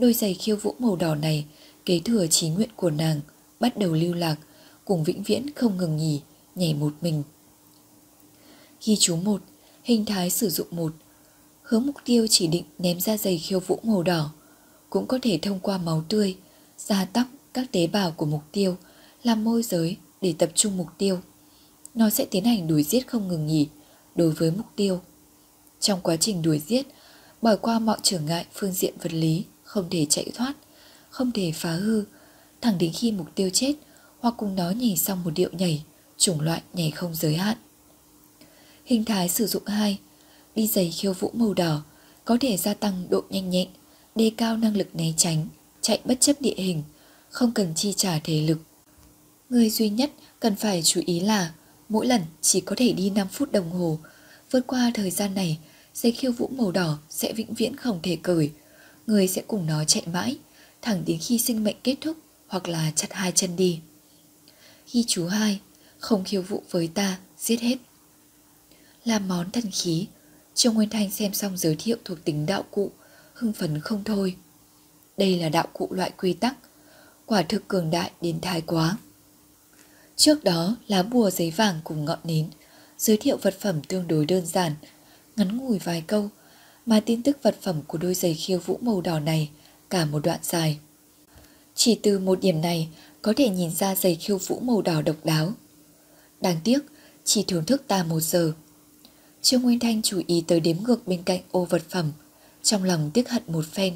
Đôi 0.00 0.12
giày 0.12 0.34
khiêu 0.34 0.56
vũ 0.56 0.74
màu 0.78 0.96
đỏ 0.96 1.14
này 1.14 1.44
kế 1.84 2.00
thừa 2.04 2.26
trí 2.26 2.48
nguyện 2.48 2.68
của 2.76 2.90
nàng, 2.90 3.20
bắt 3.60 3.76
đầu 3.76 3.92
lưu 3.92 4.14
lạc, 4.14 4.36
cùng 4.84 5.04
vĩnh 5.04 5.22
viễn 5.22 5.46
không 5.56 5.76
ngừng 5.76 5.96
nghỉ, 5.96 6.20
nhảy 6.54 6.74
một 6.74 6.92
mình. 7.00 7.22
Ghi 8.84 8.96
chú 8.96 9.16
một, 9.16 9.42
hình 9.82 10.04
thái 10.04 10.30
sử 10.30 10.48
dụng 10.48 10.66
một, 10.70 10.92
hướng 11.62 11.86
mục 11.86 11.96
tiêu 12.04 12.26
chỉ 12.30 12.46
định 12.46 12.64
ném 12.78 13.00
ra 13.00 13.16
giày 13.16 13.38
khiêu 13.38 13.60
vũ 13.60 13.78
màu 13.82 14.02
đỏ, 14.02 14.30
cũng 14.90 15.06
có 15.06 15.18
thể 15.22 15.38
thông 15.42 15.60
qua 15.60 15.78
máu 15.78 16.04
tươi, 16.08 16.36
da 16.78 17.04
tóc, 17.04 17.26
các 17.54 17.72
tế 17.72 17.86
bào 17.86 18.12
của 18.12 18.26
mục 18.26 18.42
tiêu, 18.52 18.76
làm 19.22 19.44
môi 19.44 19.62
giới 19.62 19.96
để 20.20 20.34
tập 20.38 20.50
trung 20.54 20.76
mục 20.76 20.88
tiêu. 20.98 21.18
Nó 21.94 22.10
sẽ 22.10 22.24
tiến 22.24 22.44
hành 22.44 22.68
đuổi 22.68 22.82
giết 22.82 23.08
không 23.08 23.28
ngừng 23.28 23.46
nghỉ 23.46 23.68
đối 24.14 24.30
với 24.30 24.50
mục 24.50 24.66
tiêu. 24.76 25.00
Trong 25.80 26.00
quá 26.00 26.16
trình 26.16 26.42
đuổi 26.42 26.58
giết, 26.66 26.86
bỏ 27.42 27.56
qua 27.56 27.78
mọi 27.78 27.98
trở 28.02 28.20
ngại 28.20 28.46
phương 28.52 28.72
diện 28.72 28.94
vật 29.02 29.12
lý, 29.12 29.44
không 29.70 29.90
thể 29.90 30.06
chạy 30.10 30.30
thoát, 30.34 30.54
không 31.10 31.32
thể 31.32 31.52
phá 31.52 31.72
hư, 31.72 32.04
thẳng 32.60 32.78
đến 32.78 32.92
khi 32.92 33.12
mục 33.12 33.26
tiêu 33.34 33.50
chết 33.52 33.72
hoặc 34.20 34.34
cùng 34.36 34.56
nó 34.56 34.70
nhảy 34.70 34.96
xong 34.96 35.24
một 35.24 35.30
điệu 35.30 35.48
nhảy, 35.52 35.82
chủng 36.18 36.40
loại 36.40 36.62
nhảy 36.72 36.90
không 36.90 37.14
giới 37.14 37.34
hạn. 37.34 37.56
Hình 38.84 39.04
thái 39.04 39.28
sử 39.28 39.46
dụng 39.46 39.62
2, 39.66 39.98
đi 40.54 40.66
giày 40.66 40.90
khiêu 40.90 41.12
vũ 41.12 41.30
màu 41.34 41.54
đỏ, 41.54 41.82
có 42.24 42.36
thể 42.40 42.56
gia 42.56 42.74
tăng 42.74 43.06
độ 43.10 43.22
nhanh 43.30 43.50
nhẹn, 43.50 43.68
đề 44.14 44.30
cao 44.36 44.56
năng 44.56 44.76
lực 44.76 44.96
né 44.96 45.12
tránh, 45.16 45.48
chạy 45.80 46.00
bất 46.04 46.20
chấp 46.20 46.40
địa 46.40 46.54
hình, 46.56 46.82
không 47.30 47.52
cần 47.52 47.74
chi 47.74 47.92
trả 47.96 48.18
thể 48.18 48.40
lực. 48.40 48.58
Người 49.50 49.70
duy 49.70 49.88
nhất 49.88 50.10
cần 50.40 50.56
phải 50.56 50.82
chú 50.82 51.00
ý 51.06 51.20
là 51.20 51.52
mỗi 51.88 52.06
lần 52.06 52.22
chỉ 52.40 52.60
có 52.60 52.74
thể 52.78 52.92
đi 52.92 53.10
5 53.10 53.28
phút 53.28 53.52
đồng 53.52 53.70
hồ, 53.70 53.98
vượt 54.50 54.66
qua 54.66 54.90
thời 54.94 55.10
gian 55.10 55.34
này 55.34 55.58
dây 55.94 56.12
khiêu 56.12 56.32
vũ 56.32 56.48
màu 56.48 56.72
đỏ 56.72 56.98
sẽ 57.10 57.32
vĩnh 57.32 57.54
viễn 57.54 57.76
không 57.76 58.00
thể 58.02 58.18
cởi. 58.22 58.50
Người 59.10 59.28
sẽ 59.28 59.42
cùng 59.46 59.66
nó 59.66 59.84
chạy 59.84 60.02
mãi, 60.12 60.38
thẳng 60.82 61.02
đến 61.06 61.18
khi 61.20 61.38
sinh 61.38 61.64
mệnh 61.64 61.76
kết 61.84 61.96
thúc 62.00 62.16
hoặc 62.46 62.68
là 62.68 62.92
chặt 62.96 63.08
hai 63.10 63.32
chân 63.32 63.56
đi. 63.56 63.80
Khi 64.86 65.04
chú 65.08 65.26
hai 65.26 65.60
không 65.98 66.24
khiêu 66.24 66.42
vũ 66.42 66.62
với 66.70 66.90
ta, 66.94 67.18
giết 67.38 67.60
hết. 67.60 67.76
Làm 69.04 69.28
món 69.28 69.50
thần 69.50 69.70
khí, 69.72 70.06
Trương 70.54 70.74
Nguyên 70.74 70.88
Thanh 70.88 71.10
xem 71.10 71.34
xong 71.34 71.56
giới 71.56 71.76
thiệu 71.78 71.96
thuộc 72.04 72.24
tính 72.24 72.46
đạo 72.46 72.64
cụ, 72.70 72.90
hưng 73.32 73.52
phấn 73.52 73.80
không 73.80 74.04
thôi. 74.04 74.36
Đây 75.16 75.38
là 75.38 75.48
đạo 75.48 75.66
cụ 75.72 75.88
loại 75.90 76.10
quy 76.18 76.32
tắc, 76.32 76.56
quả 77.26 77.42
thực 77.42 77.68
cường 77.68 77.90
đại 77.90 78.10
đến 78.20 78.40
thái 78.40 78.60
quá. 78.60 78.96
Trước 80.16 80.44
đó, 80.44 80.76
lá 80.86 81.02
bùa 81.02 81.30
giấy 81.30 81.50
vàng 81.50 81.80
cùng 81.84 82.04
ngọn 82.04 82.18
nến, 82.24 82.50
giới 82.98 83.16
thiệu 83.16 83.36
vật 83.42 83.54
phẩm 83.60 83.82
tương 83.82 84.08
đối 84.08 84.26
đơn 84.26 84.46
giản, 84.46 84.72
ngắn 85.36 85.56
ngủi 85.56 85.78
vài 85.78 86.04
câu, 86.06 86.30
mà 86.90 87.00
tin 87.00 87.22
tức 87.22 87.42
vật 87.42 87.56
phẩm 87.62 87.82
của 87.86 87.98
đôi 87.98 88.14
giày 88.14 88.34
khiêu 88.34 88.58
vũ 88.58 88.78
màu 88.80 89.00
đỏ 89.00 89.20
này 89.20 89.50
cả 89.90 90.04
một 90.04 90.20
đoạn 90.24 90.38
dài. 90.42 90.78
Chỉ 91.74 91.98
từ 92.02 92.18
một 92.18 92.40
điểm 92.40 92.60
này 92.60 92.88
có 93.22 93.32
thể 93.36 93.48
nhìn 93.48 93.70
ra 93.70 93.94
giày 93.94 94.16
khiêu 94.16 94.38
vũ 94.38 94.60
màu 94.60 94.82
đỏ 94.82 95.02
độc 95.02 95.16
đáo. 95.24 95.52
Đáng 96.40 96.56
tiếc, 96.64 96.78
chỉ 97.24 97.44
thưởng 97.48 97.64
thức 97.64 97.84
ta 97.88 98.02
một 98.02 98.20
giờ. 98.20 98.52
Trương 99.42 99.62
Nguyên 99.62 99.78
Thanh 99.78 100.02
chú 100.02 100.22
ý 100.26 100.44
tới 100.46 100.60
đếm 100.60 100.76
ngược 100.82 101.06
bên 101.06 101.22
cạnh 101.22 101.40
ô 101.50 101.64
vật 101.64 101.82
phẩm, 101.88 102.12
trong 102.62 102.84
lòng 102.84 103.10
tiếc 103.14 103.28
hận 103.28 103.42
một 103.46 103.66
phen. 103.66 103.94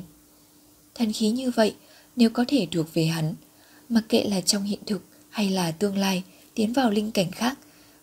Thần 0.94 1.12
khí 1.12 1.30
như 1.30 1.50
vậy, 1.50 1.74
nếu 2.16 2.30
có 2.30 2.44
thể 2.48 2.66
thuộc 2.70 2.94
về 2.94 3.04
hắn, 3.06 3.34
mặc 3.88 4.04
kệ 4.08 4.24
là 4.24 4.40
trong 4.40 4.62
hiện 4.62 4.80
thực 4.86 5.02
hay 5.30 5.50
là 5.50 5.70
tương 5.70 5.98
lai 5.98 6.22
tiến 6.54 6.72
vào 6.72 6.90
linh 6.90 7.10
cảnh 7.10 7.30
khác, 7.30 7.58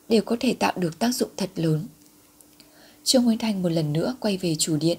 đều 0.09 0.21
có 0.21 0.37
thể 0.39 0.53
tạo 0.53 0.73
được 0.75 0.99
tác 0.99 1.11
dụng 1.11 1.29
thật 1.37 1.49
lớn. 1.55 1.85
Trương 3.03 3.23
Nguyên 3.23 3.37
thành 3.37 3.61
một 3.61 3.69
lần 3.69 3.93
nữa 3.93 4.15
quay 4.19 4.37
về 4.37 4.55
chủ 4.55 4.77
điện, 4.77 4.97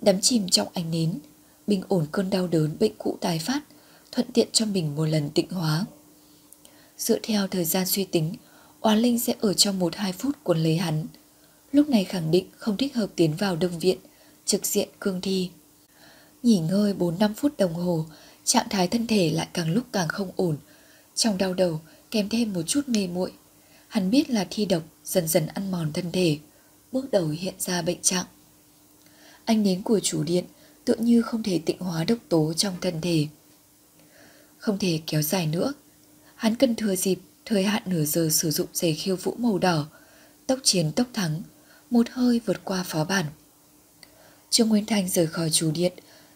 đắm 0.00 0.20
chìm 0.20 0.48
trong 0.48 0.68
ánh 0.72 0.90
nến, 0.90 1.14
bình 1.66 1.82
ổn 1.88 2.06
cơn 2.12 2.30
đau 2.30 2.46
đớn 2.46 2.76
bệnh 2.80 2.92
cũ 2.98 3.18
tái 3.20 3.38
phát, 3.38 3.60
thuận 4.12 4.32
tiện 4.32 4.48
cho 4.52 4.66
mình 4.66 4.96
một 4.96 5.04
lần 5.04 5.30
tịnh 5.30 5.50
hóa. 5.50 5.84
Dựa 6.98 7.18
theo 7.22 7.46
thời 7.46 7.64
gian 7.64 7.86
suy 7.86 8.04
tính, 8.04 8.34
oán 8.80 8.98
linh 8.98 9.18
sẽ 9.18 9.34
ở 9.40 9.54
trong 9.54 9.78
một 9.78 9.96
hai 9.96 10.12
phút 10.12 10.36
cuốn 10.42 10.58
lấy 10.58 10.76
hắn. 10.76 11.06
Lúc 11.72 11.88
này 11.88 12.04
khẳng 12.04 12.30
định 12.30 12.46
không 12.56 12.76
thích 12.76 12.94
hợp 12.94 13.10
tiến 13.16 13.36
vào 13.36 13.56
đông 13.56 13.78
viện, 13.78 13.98
trực 14.44 14.66
diện 14.66 14.88
cương 15.00 15.20
thi. 15.20 15.50
Nghỉ 16.42 16.58
ngơi 16.58 16.94
4-5 16.94 17.34
phút 17.36 17.56
đồng 17.58 17.74
hồ, 17.74 18.06
trạng 18.44 18.66
thái 18.70 18.88
thân 18.88 19.06
thể 19.06 19.30
lại 19.30 19.48
càng 19.52 19.70
lúc 19.70 19.84
càng 19.92 20.08
không 20.08 20.30
ổn. 20.36 20.56
Trong 21.14 21.38
đau 21.38 21.54
đầu 21.54 21.80
kèm 22.10 22.28
thêm 22.28 22.52
một 22.52 22.62
chút 22.62 22.88
mê 22.88 23.06
muội. 23.06 23.32
Hắn 23.88 24.10
biết 24.10 24.30
là 24.30 24.46
thi 24.50 24.64
độc 24.64 24.82
dần 25.04 25.28
dần 25.28 25.46
ăn 25.46 25.70
mòn 25.70 25.92
thân 25.92 26.12
thể, 26.12 26.38
bước 26.92 27.10
đầu 27.10 27.28
hiện 27.28 27.54
ra 27.58 27.82
bệnh 27.82 28.02
trạng. 28.02 28.26
Anh 29.44 29.62
nến 29.62 29.82
của 29.82 30.00
chủ 30.00 30.22
điện 30.22 30.44
tựa 30.84 30.94
như 30.94 31.22
không 31.22 31.42
thể 31.42 31.60
tịnh 31.66 31.78
hóa 31.78 32.04
độc 32.04 32.18
tố 32.28 32.52
trong 32.52 32.74
thân 32.80 33.00
thể. 33.00 33.26
Không 34.58 34.78
thể 34.78 35.00
kéo 35.06 35.22
dài 35.22 35.46
nữa. 35.46 35.72
Hắn 36.34 36.54
cần 36.54 36.74
thừa 36.74 36.96
dịp 36.96 37.18
thời 37.44 37.64
hạn 37.64 37.82
nửa 37.86 38.04
giờ 38.04 38.28
sử 38.32 38.50
dụng 38.50 38.66
giày 38.72 38.94
khiêu 38.94 39.16
vũ 39.16 39.34
màu 39.38 39.58
đỏ, 39.58 39.86
tốc 40.46 40.58
chiến 40.62 40.92
tốc 40.92 41.06
thắng, 41.12 41.42
một 41.90 42.06
hơi 42.10 42.40
vượt 42.46 42.64
qua 42.64 42.82
phó 42.82 43.04
bản. 43.04 43.26
Trương 44.50 44.68
Nguyên 44.68 44.86
Thanh 44.86 45.08
rời 45.08 45.26
khỏi 45.26 45.50
chủ 45.50 45.70
điện, 45.70 45.92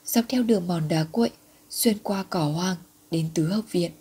dọc 0.06 0.24
theo 0.28 0.42
đường 0.42 0.66
mòn 0.66 0.88
đá 0.88 1.04
cuội, 1.04 1.30
xuyên 1.70 1.98
qua 2.02 2.24
cỏ 2.30 2.44
hoang 2.44 2.76
đến 3.10 3.30
tứ 3.34 3.46
hợp 3.46 3.72
viện. 3.72 3.92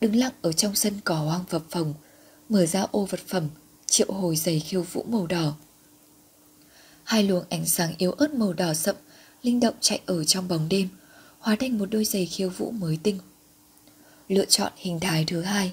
Đứng 0.00 0.16
lặng 0.16 0.32
ở 0.42 0.52
trong 0.52 0.74
sân 0.74 0.94
cỏ 1.04 1.14
hoang 1.14 1.44
phập 1.48 1.62
phồng, 1.70 1.94
mở 2.48 2.66
ra 2.66 2.86
ô 2.90 3.04
vật 3.04 3.20
phẩm, 3.26 3.48
triệu 3.92 4.12
hồi 4.12 4.36
giày 4.36 4.60
khiêu 4.60 4.82
vũ 4.82 5.04
màu 5.08 5.26
đỏ. 5.26 5.54
Hai 7.04 7.22
luồng 7.22 7.44
ánh 7.48 7.66
sáng 7.66 7.94
yếu 7.98 8.12
ớt 8.12 8.34
màu 8.34 8.52
đỏ 8.52 8.74
sậm, 8.74 8.96
linh 9.42 9.60
động 9.60 9.74
chạy 9.80 10.00
ở 10.06 10.24
trong 10.24 10.48
bóng 10.48 10.68
đêm, 10.68 10.88
hóa 11.38 11.56
thành 11.56 11.78
một 11.78 11.90
đôi 11.90 12.04
giày 12.04 12.26
khiêu 12.26 12.48
vũ 12.48 12.70
mới 12.70 12.98
tinh. 13.02 13.18
Lựa 14.28 14.44
chọn 14.44 14.72
hình 14.76 15.00
thái 15.00 15.24
thứ 15.26 15.42
hai. 15.42 15.72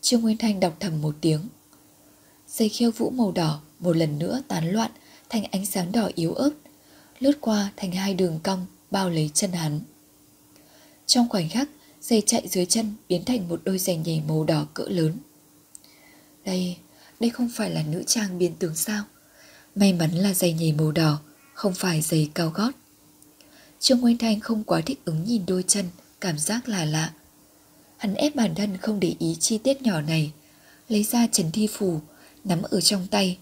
Trương 0.00 0.20
Nguyên 0.20 0.36
Thanh 0.36 0.60
đọc 0.60 0.76
thầm 0.80 1.02
một 1.02 1.14
tiếng. 1.20 1.40
Giày 2.48 2.68
khiêu 2.68 2.90
vũ 2.90 3.10
màu 3.10 3.32
đỏ 3.32 3.60
một 3.78 3.96
lần 3.96 4.18
nữa 4.18 4.42
tán 4.48 4.72
loạn 4.72 4.90
thành 5.28 5.44
ánh 5.44 5.66
sáng 5.66 5.92
đỏ 5.92 6.10
yếu 6.14 6.34
ớt, 6.34 6.50
lướt 7.18 7.40
qua 7.40 7.72
thành 7.76 7.92
hai 7.92 8.14
đường 8.14 8.40
cong 8.42 8.66
bao 8.90 9.10
lấy 9.10 9.30
chân 9.34 9.52
hắn. 9.52 9.80
Trong 11.06 11.28
khoảnh 11.28 11.48
khắc, 11.48 11.68
giày 12.00 12.22
chạy 12.26 12.48
dưới 12.48 12.66
chân 12.66 12.94
biến 13.08 13.24
thành 13.24 13.48
một 13.48 13.60
đôi 13.64 13.78
giày 13.78 13.96
nhảy 13.96 14.22
màu 14.28 14.44
đỏ 14.44 14.66
cỡ 14.74 14.84
lớn. 14.84 15.16
Đây, 16.44 16.76
đây 17.22 17.30
không 17.30 17.48
phải 17.48 17.70
là 17.70 17.82
nữ 17.82 18.02
trang 18.06 18.38
biến 18.38 18.54
tướng 18.58 18.74
sao? 18.74 19.04
May 19.74 19.92
mắn 19.92 20.10
là 20.10 20.34
giày 20.34 20.52
nhảy 20.52 20.72
màu 20.72 20.92
đỏ, 20.92 21.20
không 21.54 21.74
phải 21.74 22.00
giày 22.02 22.30
cao 22.34 22.50
gót. 22.50 22.70
Trương 23.80 24.04
Oanh 24.04 24.18
Thanh 24.18 24.40
không 24.40 24.64
quá 24.64 24.80
thích 24.86 25.00
ứng 25.04 25.24
nhìn 25.24 25.46
đôi 25.46 25.64
chân, 25.68 25.84
cảm 26.20 26.38
giác 26.38 26.68
là 26.68 26.84
lạ. 26.84 27.12
Hắn 27.96 28.14
ép 28.14 28.34
bản 28.34 28.54
thân 28.54 28.76
không 28.76 29.00
để 29.00 29.14
ý 29.18 29.36
chi 29.40 29.58
tiết 29.58 29.82
nhỏ 29.82 30.00
này, 30.00 30.32
lấy 30.88 31.02
ra 31.02 31.26
trần 31.32 31.50
thi 31.52 31.68
phù, 31.72 32.00
nắm 32.44 32.62
ở 32.62 32.80
trong 32.80 33.06
tay. 33.10 33.38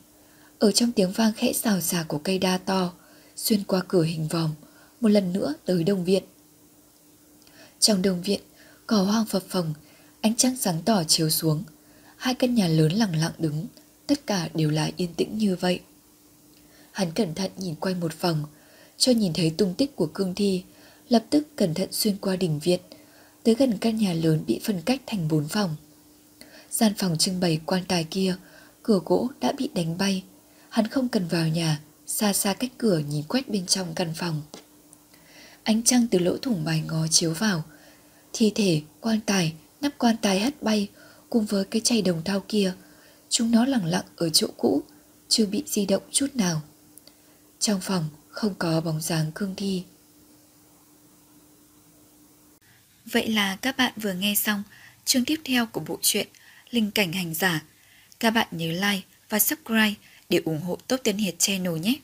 Ở 0.58 0.72
trong 0.72 0.92
tiếng 0.92 1.12
vang 1.12 1.32
khẽ 1.36 1.52
xào 1.52 1.80
xà 1.80 2.04
của 2.08 2.18
cây 2.18 2.38
đa 2.38 2.58
to, 2.58 2.92
xuyên 3.36 3.64
qua 3.64 3.82
cửa 3.88 4.02
hình 4.02 4.28
vòm, 4.28 4.50
một 5.00 5.08
lần 5.08 5.32
nữa 5.32 5.54
tới 5.64 5.84
đông 5.84 6.04
viện. 6.04 6.22
Trong 7.78 8.02
đông 8.02 8.22
viện, 8.22 8.40
cỏ 8.86 9.02
hoang 9.02 9.26
phập 9.26 9.42
phồng, 9.48 9.74
ánh 10.20 10.36
trăng 10.36 10.56
sáng 10.56 10.82
tỏ 10.84 11.04
chiếu 11.04 11.30
xuống. 11.30 11.64
Hai 12.20 12.34
căn 12.34 12.54
nhà 12.54 12.68
lớn 12.68 12.92
lặng 12.92 13.16
lặng 13.16 13.32
đứng, 13.38 13.66
tất 14.06 14.26
cả 14.26 14.48
đều 14.54 14.70
là 14.70 14.90
yên 14.96 15.14
tĩnh 15.14 15.38
như 15.38 15.56
vậy. 15.56 15.80
Hắn 16.92 17.12
cẩn 17.12 17.34
thận 17.34 17.50
nhìn 17.56 17.74
quanh 17.74 18.00
một 18.00 18.20
vòng, 18.20 18.44
cho 18.96 19.12
nhìn 19.12 19.32
thấy 19.32 19.50
tung 19.50 19.74
tích 19.74 19.96
của 19.96 20.06
cương 20.06 20.34
thi, 20.34 20.64
lập 21.08 21.24
tức 21.30 21.48
cẩn 21.56 21.74
thận 21.74 21.88
xuyên 21.92 22.16
qua 22.16 22.36
đỉnh 22.36 22.58
viện, 22.58 22.80
tới 23.42 23.54
gần 23.54 23.78
căn 23.80 23.96
nhà 23.96 24.12
lớn 24.12 24.44
bị 24.46 24.60
phân 24.64 24.82
cách 24.82 25.00
thành 25.06 25.28
bốn 25.28 25.48
phòng. 25.48 25.76
Gian 26.70 26.92
phòng 26.98 27.18
trưng 27.18 27.40
bày 27.40 27.60
quan 27.66 27.84
tài 27.88 28.04
kia, 28.04 28.36
cửa 28.82 29.00
gỗ 29.04 29.28
đã 29.40 29.52
bị 29.52 29.70
đánh 29.74 29.98
bay, 29.98 30.22
hắn 30.68 30.86
không 30.86 31.08
cần 31.08 31.28
vào 31.28 31.48
nhà, 31.48 31.80
xa 32.06 32.32
xa 32.32 32.54
cách 32.54 32.72
cửa 32.78 32.98
nhìn 32.98 33.24
quét 33.28 33.48
bên 33.48 33.66
trong 33.66 33.94
căn 33.94 34.12
phòng. 34.14 34.42
Ánh 35.62 35.82
trăng 35.82 36.06
từ 36.10 36.18
lỗ 36.18 36.36
thủng 36.36 36.64
mái 36.64 36.82
ngó 36.88 37.06
chiếu 37.10 37.34
vào, 37.34 37.62
thi 38.32 38.52
thể, 38.54 38.82
quan 39.00 39.20
tài, 39.26 39.52
nắp 39.80 39.98
quan 39.98 40.16
tài 40.22 40.40
hất 40.40 40.62
bay 40.62 40.88
cùng 41.30 41.46
với 41.46 41.64
cái 41.64 41.80
chày 41.84 42.02
đồng 42.02 42.24
thau 42.24 42.40
kia, 42.48 42.72
chúng 43.28 43.50
nó 43.50 43.66
lẳng 43.66 43.84
lặng 43.84 44.04
ở 44.16 44.30
chỗ 44.30 44.46
cũ, 44.56 44.82
chưa 45.28 45.46
bị 45.46 45.62
di 45.66 45.86
động 45.86 46.02
chút 46.10 46.26
nào. 46.34 46.62
Trong 47.58 47.80
phòng 47.80 48.08
không 48.28 48.54
có 48.58 48.80
bóng 48.80 49.00
dáng 49.00 49.32
cương 49.34 49.54
thi. 49.56 49.84
Vậy 53.04 53.28
là 53.28 53.56
các 53.56 53.76
bạn 53.76 53.92
vừa 53.96 54.12
nghe 54.12 54.34
xong 54.34 54.62
chương 55.04 55.24
tiếp 55.24 55.40
theo 55.44 55.66
của 55.66 55.80
bộ 55.80 55.98
truyện 56.02 56.28
Linh 56.70 56.90
cảnh 56.90 57.12
hành 57.12 57.34
giả. 57.34 57.64
Các 58.20 58.30
bạn 58.30 58.46
nhớ 58.50 58.66
like 58.66 59.06
và 59.28 59.38
subscribe 59.38 59.94
để 60.28 60.40
ủng 60.44 60.60
hộ 60.60 60.78
Tốt 60.88 60.96
Tiên 61.04 61.16
Hiệt 61.16 61.34
channel 61.38 61.78
nhé. 61.78 61.94